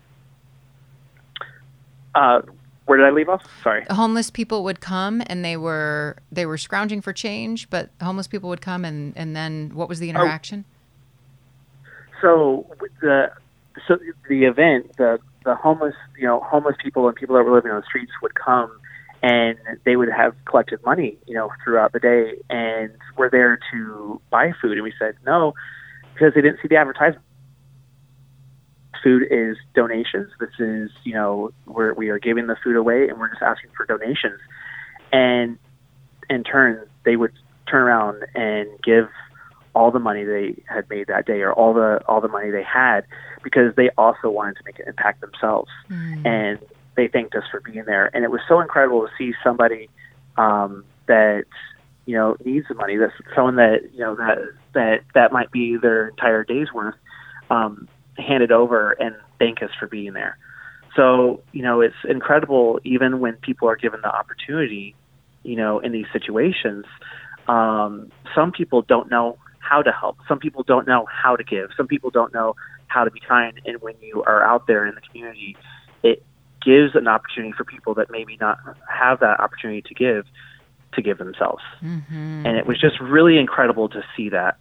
uh 2.14 2.40
where 2.86 2.96
did 2.98 3.06
i 3.06 3.10
leave 3.10 3.28
off 3.28 3.42
sorry 3.62 3.84
The 3.88 3.94
homeless 3.94 4.30
people 4.30 4.64
would 4.64 4.80
come, 4.80 5.22
and 5.26 5.44
they 5.44 5.56
were 5.56 6.16
they 6.32 6.46
were 6.46 6.56
scrounging 6.56 7.00
for 7.02 7.12
change. 7.12 7.68
But 7.68 7.90
homeless 8.00 8.26
people 8.26 8.48
would 8.48 8.62
come, 8.62 8.84
and 8.84 9.12
and 9.16 9.36
then 9.36 9.72
what 9.74 9.88
was 9.88 9.98
the 9.98 10.08
interaction? 10.08 10.64
So 12.20 12.66
the 13.00 13.30
so 13.86 13.98
the 14.28 14.44
event 14.44 14.96
the 14.96 15.18
the 15.44 15.54
homeless 15.54 15.94
you 16.18 16.26
know 16.26 16.40
homeless 16.40 16.76
people 16.82 17.06
and 17.06 17.16
people 17.16 17.36
that 17.36 17.42
were 17.44 17.54
living 17.54 17.70
on 17.70 17.80
the 17.80 17.86
streets 17.86 18.12
would 18.22 18.34
come 18.34 18.70
and 19.22 19.58
they 19.84 19.96
would 19.96 20.08
have 20.08 20.34
collected 20.44 20.82
money 20.84 21.16
you 21.26 21.34
know 21.34 21.50
throughout 21.64 21.92
the 21.92 22.00
day 22.00 22.34
and 22.50 22.92
were 23.16 23.30
there 23.30 23.58
to 23.72 24.20
buy 24.30 24.52
food. 24.60 24.72
And 24.72 24.82
we 24.82 24.92
said 24.98 25.14
no 25.24 25.54
because 26.12 26.34
they 26.34 26.40
didn't 26.40 26.58
see 26.62 26.68
the 26.68 26.76
advertisement. 26.76 27.22
Food 29.02 29.24
is 29.30 29.56
donations. 29.74 30.32
This 30.40 30.50
is 30.58 30.90
you 31.04 31.14
know 31.14 31.50
we're 31.66 31.92
we 31.94 32.08
are 32.08 32.18
giving 32.18 32.46
the 32.46 32.56
food 32.62 32.76
away 32.76 33.08
and 33.08 33.18
we're 33.18 33.28
just 33.28 33.42
asking 33.42 33.70
for 33.76 33.86
donations. 33.86 34.40
And 35.12 35.58
in 36.28 36.44
turn 36.44 36.86
they 37.04 37.16
would 37.16 37.32
turn 37.68 37.82
around 37.82 38.24
and 38.34 38.68
give 38.82 39.08
all 39.76 39.90
the 39.90 39.98
money 39.98 40.24
they 40.24 40.56
had 40.66 40.88
made 40.88 41.06
that 41.06 41.26
day 41.26 41.42
or 41.42 41.52
all 41.52 41.74
the 41.74 42.00
all 42.08 42.22
the 42.22 42.28
money 42.28 42.50
they 42.50 42.62
had 42.62 43.02
because 43.44 43.76
they 43.76 43.90
also 43.98 44.30
wanted 44.30 44.56
to 44.56 44.62
make 44.64 44.78
an 44.78 44.88
impact 44.88 45.20
themselves. 45.20 45.70
And 46.24 46.58
they 46.96 47.08
thanked 47.08 47.34
us 47.34 47.44
for 47.50 47.60
being 47.60 47.84
there. 47.84 48.10
And 48.14 48.24
it 48.24 48.30
was 48.30 48.40
so 48.48 48.60
incredible 48.60 49.02
to 49.06 49.12
see 49.18 49.34
somebody 49.44 49.90
um, 50.38 50.82
that 51.08 51.44
you 52.06 52.16
know 52.16 52.38
needs 52.42 52.66
the 52.68 52.74
money 52.74 52.96
that's 52.96 53.12
someone 53.34 53.56
that 53.56 53.92
you 53.92 54.00
know 54.00 54.14
that 54.16 54.38
that 54.72 55.00
that 55.14 55.30
might 55.30 55.52
be 55.52 55.76
their 55.76 56.08
entire 56.08 56.42
day's 56.42 56.72
worth 56.72 56.94
um, 57.50 57.86
handed 58.16 58.50
over 58.50 58.92
and 58.92 59.14
thank 59.38 59.62
us 59.62 59.70
for 59.78 59.86
being 59.86 60.14
there. 60.14 60.38
So 60.96 61.42
you 61.52 61.62
know 61.62 61.82
it's 61.82 62.02
incredible 62.08 62.80
even 62.82 63.20
when 63.20 63.34
people 63.34 63.68
are 63.68 63.76
given 63.76 64.00
the 64.00 64.08
opportunity 64.08 64.94
you 65.42 65.56
know 65.56 65.80
in 65.80 65.92
these 65.92 66.06
situations 66.14 66.86
um, 67.46 68.10
some 68.34 68.52
people 68.52 68.80
don't 68.80 69.10
know 69.10 69.36
how 69.68 69.82
to 69.82 69.92
help. 69.92 70.16
Some 70.28 70.38
people 70.38 70.62
don't 70.62 70.86
know 70.86 71.06
how 71.22 71.36
to 71.36 71.44
give. 71.44 71.70
Some 71.76 71.86
people 71.86 72.10
don't 72.10 72.32
know 72.32 72.54
how 72.86 73.04
to 73.04 73.10
be 73.10 73.20
kind. 73.20 73.60
And 73.66 73.80
when 73.82 73.94
you 74.00 74.22
are 74.24 74.44
out 74.44 74.66
there 74.66 74.86
in 74.86 74.94
the 74.94 75.00
community, 75.00 75.56
it 76.02 76.22
gives 76.64 76.94
an 76.94 77.08
opportunity 77.08 77.52
for 77.52 77.64
people 77.64 77.94
that 77.94 78.10
maybe 78.10 78.36
not 78.40 78.58
have 78.88 79.20
that 79.20 79.40
opportunity 79.40 79.82
to 79.82 79.94
give 79.94 80.24
to 80.94 81.02
give 81.02 81.18
themselves. 81.18 81.62
Mm-hmm. 81.82 82.46
And 82.46 82.56
it 82.56 82.66
was 82.66 82.80
just 82.80 83.00
really 83.00 83.38
incredible 83.38 83.88
to 83.90 84.02
see 84.16 84.30
that 84.30 84.56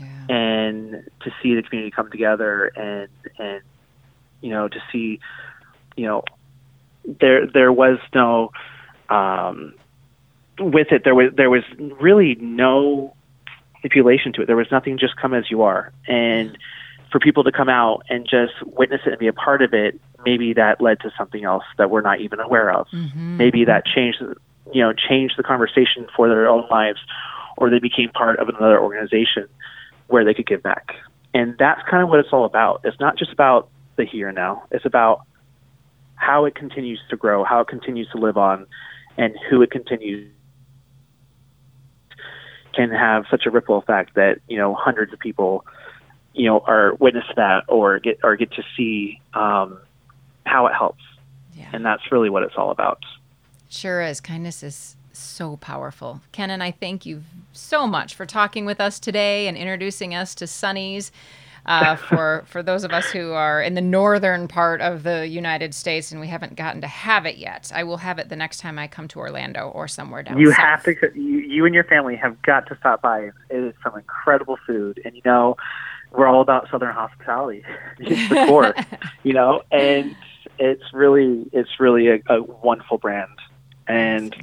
Yeah. 0.00 0.06
and 0.28 1.08
to 1.20 1.30
see 1.42 1.54
the 1.54 1.62
community 1.62 1.90
come 1.90 2.10
together 2.10 2.66
and 2.76 3.08
and 3.38 3.62
you 4.42 4.50
know 4.50 4.68
to 4.68 4.78
see 4.92 5.20
you 5.96 6.06
know 6.06 6.22
there 7.20 7.46
there 7.46 7.72
was 7.72 7.98
no 8.14 8.50
um 9.08 9.74
with 10.58 10.88
it 10.90 11.02
there 11.04 11.14
was 11.14 11.32
there 11.36 11.50
was 11.50 11.62
really 12.00 12.36
no 12.40 13.15
stipulation 13.78 14.32
to 14.34 14.42
it. 14.42 14.46
There 14.46 14.56
was 14.56 14.70
nothing 14.70 14.98
just 14.98 15.16
come 15.16 15.34
as 15.34 15.50
you 15.50 15.62
are. 15.62 15.92
And 16.06 16.56
for 17.10 17.20
people 17.20 17.44
to 17.44 17.52
come 17.52 17.68
out 17.68 18.02
and 18.08 18.26
just 18.28 18.52
witness 18.64 19.00
it 19.06 19.10
and 19.10 19.18
be 19.18 19.26
a 19.26 19.32
part 19.32 19.62
of 19.62 19.72
it 19.72 20.00
maybe 20.24 20.52
that 20.54 20.80
led 20.80 20.98
to 21.00 21.10
something 21.16 21.44
else 21.44 21.62
that 21.78 21.88
we're 21.88 22.00
not 22.00 22.20
even 22.20 22.40
aware 22.40 22.72
of. 22.72 22.88
Mm-hmm. 22.88 23.36
maybe 23.36 23.64
that 23.64 23.86
changed 23.86 24.22
you 24.72 24.82
know 24.82 24.92
changed 24.92 25.34
the 25.38 25.42
conversation 25.42 26.06
for 26.16 26.28
their 26.28 26.48
own 26.48 26.66
lives 26.70 26.98
or 27.56 27.70
they 27.70 27.78
became 27.78 28.10
part 28.10 28.38
of 28.38 28.48
another 28.48 28.80
organization 28.80 29.48
where 30.08 30.24
they 30.24 30.34
could 30.34 30.46
give 30.46 30.62
back. 30.62 30.94
And 31.32 31.56
that's 31.58 31.80
kind 31.88 32.02
of 32.02 32.08
what 32.08 32.20
it's 32.20 32.28
all 32.32 32.44
about. 32.44 32.80
It's 32.84 32.98
not 33.00 33.16
just 33.16 33.32
about 33.32 33.68
the 33.96 34.04
here 34.04 34.28
and 34.28 34.36
now. 34.36 34.64
It's 34.70 34.84
about 34.84 35.22
how 36.16 36.44
it 36.44 36.54
continues 36.54 37.00
to 37.10 37.16
grow 37.16 37.44
how 37.44 37.60
it 37.60 37.68
continues 37.68 38.08
to 38.10 38.18
live 38.18 38.36
on 38.36 38.66
and 39.16 39.34
who 39.48 39.62
it 39.62 39.70
continues 39.70 40.30
can 42.76 42.90
have 42.90 43.24
such 43.30 43.46
a 43.46 43.50
ripple 43.50 43.78
effect 43.78 44.14
that 44.14 44.38
you 44.48 44.58
know 44.58 44.74
hundreds 44.74 45.12
of 45.12 45.18
people 45.18 45.64
you 46.34 46.44
know 46.46 46.60
are 46.66 46.94
witness 47.00 47.24
to 47.28 47.34
that 47.36 47.64
or 47.68 47.98
get 47.98 48.20
or 48.22 48.36
get 48.36 48.52
to 48.52 48.62
see 48.76 49.20
um, 49.34 49.78
how 50.44 50.66
it 50.66 50.74
helps 50.74 51.02
Yeah. 51.54 51.70
and 51.72 51.84
that's 51.84 52.12
really 52.12 52.30
what 52.30 52.42
it's 52.42 52.54
all 52.56 52.70
about 52.70 53.02
Sure 53.68 54.00
is. 54.00 54.20
Kindness 54.20 54.62
is 54.62 54.94
so 55.12 55.56
powerful. 55.56 56.20
Ken 56.30 56.50
and 56.50 56.62
I 56.62 56.70
thank 56.70 57.04
you 57.04 57.24
so 57.52 57.86
much 57.86 58.14
for 58.14 58.24
talking 58.26 58.64
with 58.64 58.80
us 58.80 59.00
today 59.00 59.48
and 59.48 59.56
introducing 59.56 60.14
us 60.14 60.34
to 60.36 60.46
Sonny's. 60.46 61.10
Uh, 61.66 61.96
for 61.96 62.44
for 62.46 62.62
those 62.62 62.84
of 62.84 62.92
us 62.92 63.10
who 63.10 63.32
are 63.32 63.60
in 63.60 63.74
the 63.74 63.80
northern 63.80 64.46
part 64.46 64.80
of 64.80 65.02
the 65.02 65.26
United 65.26 65.74
States 65.74 66.12
and 66.12 66.20
we 66.20 66.28
haven't 66.28 66.54
gotten 66.54 66.80
to 66.80 66.86
have 66.86 67.26
it 67.26 67.36
yet, 67.38 67.72
I 67.74 67.82
will 67.84 67.96
have 67.96 68.18
it 68.18 68.28
the 68.28 68.36
next 68.36 68.58
time 68.60 68.78
I 68.78 68.86
come 68.86 69.08
to 69.08 69.18
Orlando 69.18 69.68
or 69.74 69.88
somewhere 69.88 70.22
down 70.22 70.38
You 70.38 70.50
south. 70.50 70.58
have 70.58 70.82
to. 70.84 70.94
You, 71.14 71.38
you 71.38 71.64
and 71.64 71.74
your 71.74 71.84
family 71.84 72.14
have 72.16 72.40
got 72.42 72.68
to 72.68 72.76
stop 72.78 73.02
by. 73.02 73.30
It 73.50 73.56
is 73.56 73.74
some 73.82 73.96
incredible 73.96 74.58
food, 74.64 75.00
and 75.04 75.14
you 75.16 75.22
know, 75.24 75.56
we're 76.12 76.28
all 76.28 76.40
about 76.40 76.68
Southern 76.70 76.94
hospitality. 76.94 77.64
it's 77.98 78.28
the 78.28 78.46
core, 78.46 78.74
you 79.24 79.32
know, 79.32 79.62
and 79.72 80.14
it's 80.58 80.84
really, 80.92 81.48
it's 81.52 81.80
really 81.80 82.08
a, 82.08 82.20
a 82.28 82.42
wonderful 82.42 82.98
brand. 82.98 83.30
And 83.88 84.34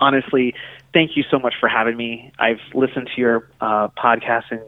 honestly, 0.00 0.54
thank 0.92 1.16
you 1.16 1.24
so 1.30 1.38
much 1.38 1.54
for 1.58 1.68
having 1.68 1.96
me. 1.96 2.32
I've 2.38 2.60
listened 2.74 3.10
to 3.14 3.20
your 3.20 3.48
uh, 3.60 3.88
podcast, 3.88 4.44
and 4.50 4.60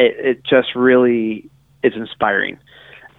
it, 0.00 0.26
it 0.26 0.44
just 0.44 0.74
really 0.74 1.48
is 1.82 1.92
inspiring. 1.94 2.58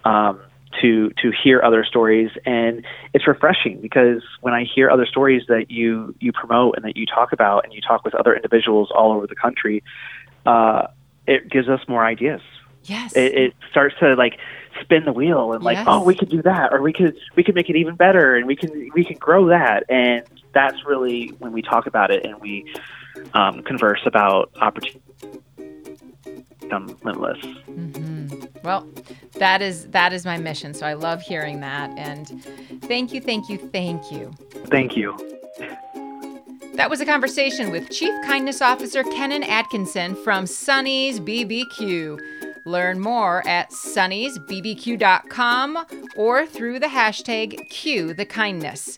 Um, 0.04 0.40
to 0.80 1.10
to 1.22 1.30
hear 1.30 1.62
other 1.62 1.84
stories 1.84 2.30
and 2.46 2.84
it's 3.12 3.26
refreshing 3.26 3.80
because 3.80 4.22
when 4.40 4.54
I 4.54 4.64
hear 4.64 4.90
other 4.90 5.04
stories 5.04 5.42
that 5.48 5.70
you 5.70 6.14
you 6.18 6.32
promote 6.32 6.76
and 6.76 6.84
that 6.86 6.96
you 6.96 7.04
talk 7.04 7.32
about 7.32 7.64
and 7.64 7.74
you 7.74 7.80
talk 7.80 8.04
with 8.06 8.14
other 8.14 8.34
individuals 8.34 8.90
all 8.90 9.12
over 9.12 9.26
the 9.26 9.34
country, 9.34 9.82
uh, 10.46 10.86
it 11.26 11.50
gives 11.50 11.68
us 11.68 11.80
more 11.88 12.04
ideas. 12.04 12.40
Yes. 12.84 13.12
It, 13.12 13.34
it 13.34 13.54
starts 13.70 13.94
to 14.00 14.14
like 14.14 14.38
spin 14.80 15.04
the 15.04 15.12
wheel 15.12 15.52
and 15.52 15.62
like, 15.62 15.76
Yes. 15.76 15.86
oh, 15.88 16.02
we 16.02 16.14
could 16.14 16.30
do 16.30 16.42
that, 16.42 16.72
or 16.72 16.82
we 16.82 16.92
could 16.92 17.16
we 17.36 17.44
could 17.44 17.54
make 17.54 17.68
it 17.68 17.76
even 17.76 17.94
better, 17.94 18.34
and 18.34 18.46
we 18.46 18.56
can 18.56 18.90
we 18.94 19.04
can 19.04 19.18
grow 19.18 19.48
that, 19.48 19.84
and 19.88 20.24
that's 20.52 20.84
really 20.86 21.28
when 21.38 21.52
we 21.52 21.62
talk 21.62 21.86
about 21.86 22.10
it 22.10 22.24
and 22.24 22.40
we 22.40 22.72
um, 23.34 23.62
converse 23.62 24.00
about 24.04 24.50
opportunity 24.60 25.00
become 26.62 26.96
limitless. 27.04 27.38
Mhm. 27.38 28.62
Well, 28.62 28.86
that 29.34 29.60
is 29.62 29.86
that 29.88 30.12
is 30.12 30.24
my 30.24 30.38
mission. 30.38 30.74
So 30.74 30.86
I 30.86 30.94
love 30.94 31.22
hearing 31.22 31.60
that 31.60 31.90
and 31.98 32.28
thank 32.82 33.12
you, 33.12 33.20
thank 33.20 33.48
you, 33.48 33.58
thank 33.58 34.10
you. 34.10 34.32
Thank 34.66 34.96
you. 34.96 35.16
That 36.74 36.88
was 36.88 37.02
a 37.02 37.06
conversation 37.06 37.70
with 37.70 37.90
Chief 37.90 38.14
Kindness 38.24 38.62
Officer 38.62 39.04
Kennon 39.04 39.42
Adkinson 39.42 40.16
from 40.24 40.46
Sonny's 40.46 41.20
BBQ. 41.20 42.18
Learn 42.64 42.98
more 42.98 43.46
at 43.46 43.70
sonnysbbq.com 43.72 45.86
or 46.16 46.46
through 46.46 46.78
the 46.78 46.86
hashtag 46.86 47.68
Q 47.68 48.14
the 48.14 48.24
Kindness. 48.24 48.96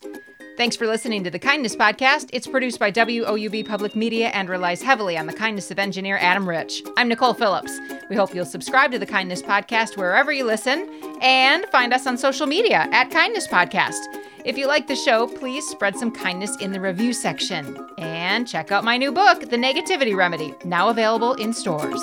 Thanks 0.56 0.76
for 0.76 0.86
listening 0.86 1.24
to 1.24 1.30
the 1.30 1.38
Kindness 1.40 1.74
Podcast. 1.74 2.30
It's 2.32 2.46
produced 2.46 2.78
by 2.78 2.92
WOUB 2.92 3.66
Public 3.66 3.96
Media 3.96 4.28
and 4.28 4.48
relies 4.48 4.82
heavily 4.82 5.18
on 5.18 5.26
the 5.26 5.32
kindness 5.32 5.72
of 5.72 5.80
engineer 5.80 6.16
Adam 6.20 6.48
Rich. 6.48 6.84
I'm 6.96 7.08
Nicole 7.08 7.34
Phillips. 7.34 7.76
We 8.08 8.14
hope 8.14 8.32
you'll 8.32 8.44
subscribe 8.44 8.92
to 8.92 9.00
the 9.00 9.06
Kindness 9.06 9.42
Podcast 9.42 9.96
wherever 9.96 10.30
you 10.30 10.44
listen 10.44 10.88
and 11.20 11.66
find 11.72 11.92
us 11.92 12.06
on 12.06 12.16
social 12.16 12.46
media 12.46 12.88
at 12.92 13.10
Kindness 13.10 13.48
Podcast. 13.48 13.98
If 14.44 14.56
you 14.56 14.68
like 14.68 14.86
the 14.86 14.94
show, 14.94 15.26
please 15.26 15.66
spread 15.66 15.96
some 15.96 16.12
kindness 16.12 16.56
in 16.60 16.70
the 16.70 16.80
review 16.80 17.12
section. 17.12 17.76
And 17.98 18.46
check 18.46 18.70
out 18.70 18.84
my 18.84 18.96
new 18.96 19.10
book, 19.10 19.40
The 19.40 19.56
Negativity 19.56 20.14
Remedy, 20.14 20.54
now 20.64 20.88
available 20.88 21.34
in 21.34 21.52
stores. 21.52 22.00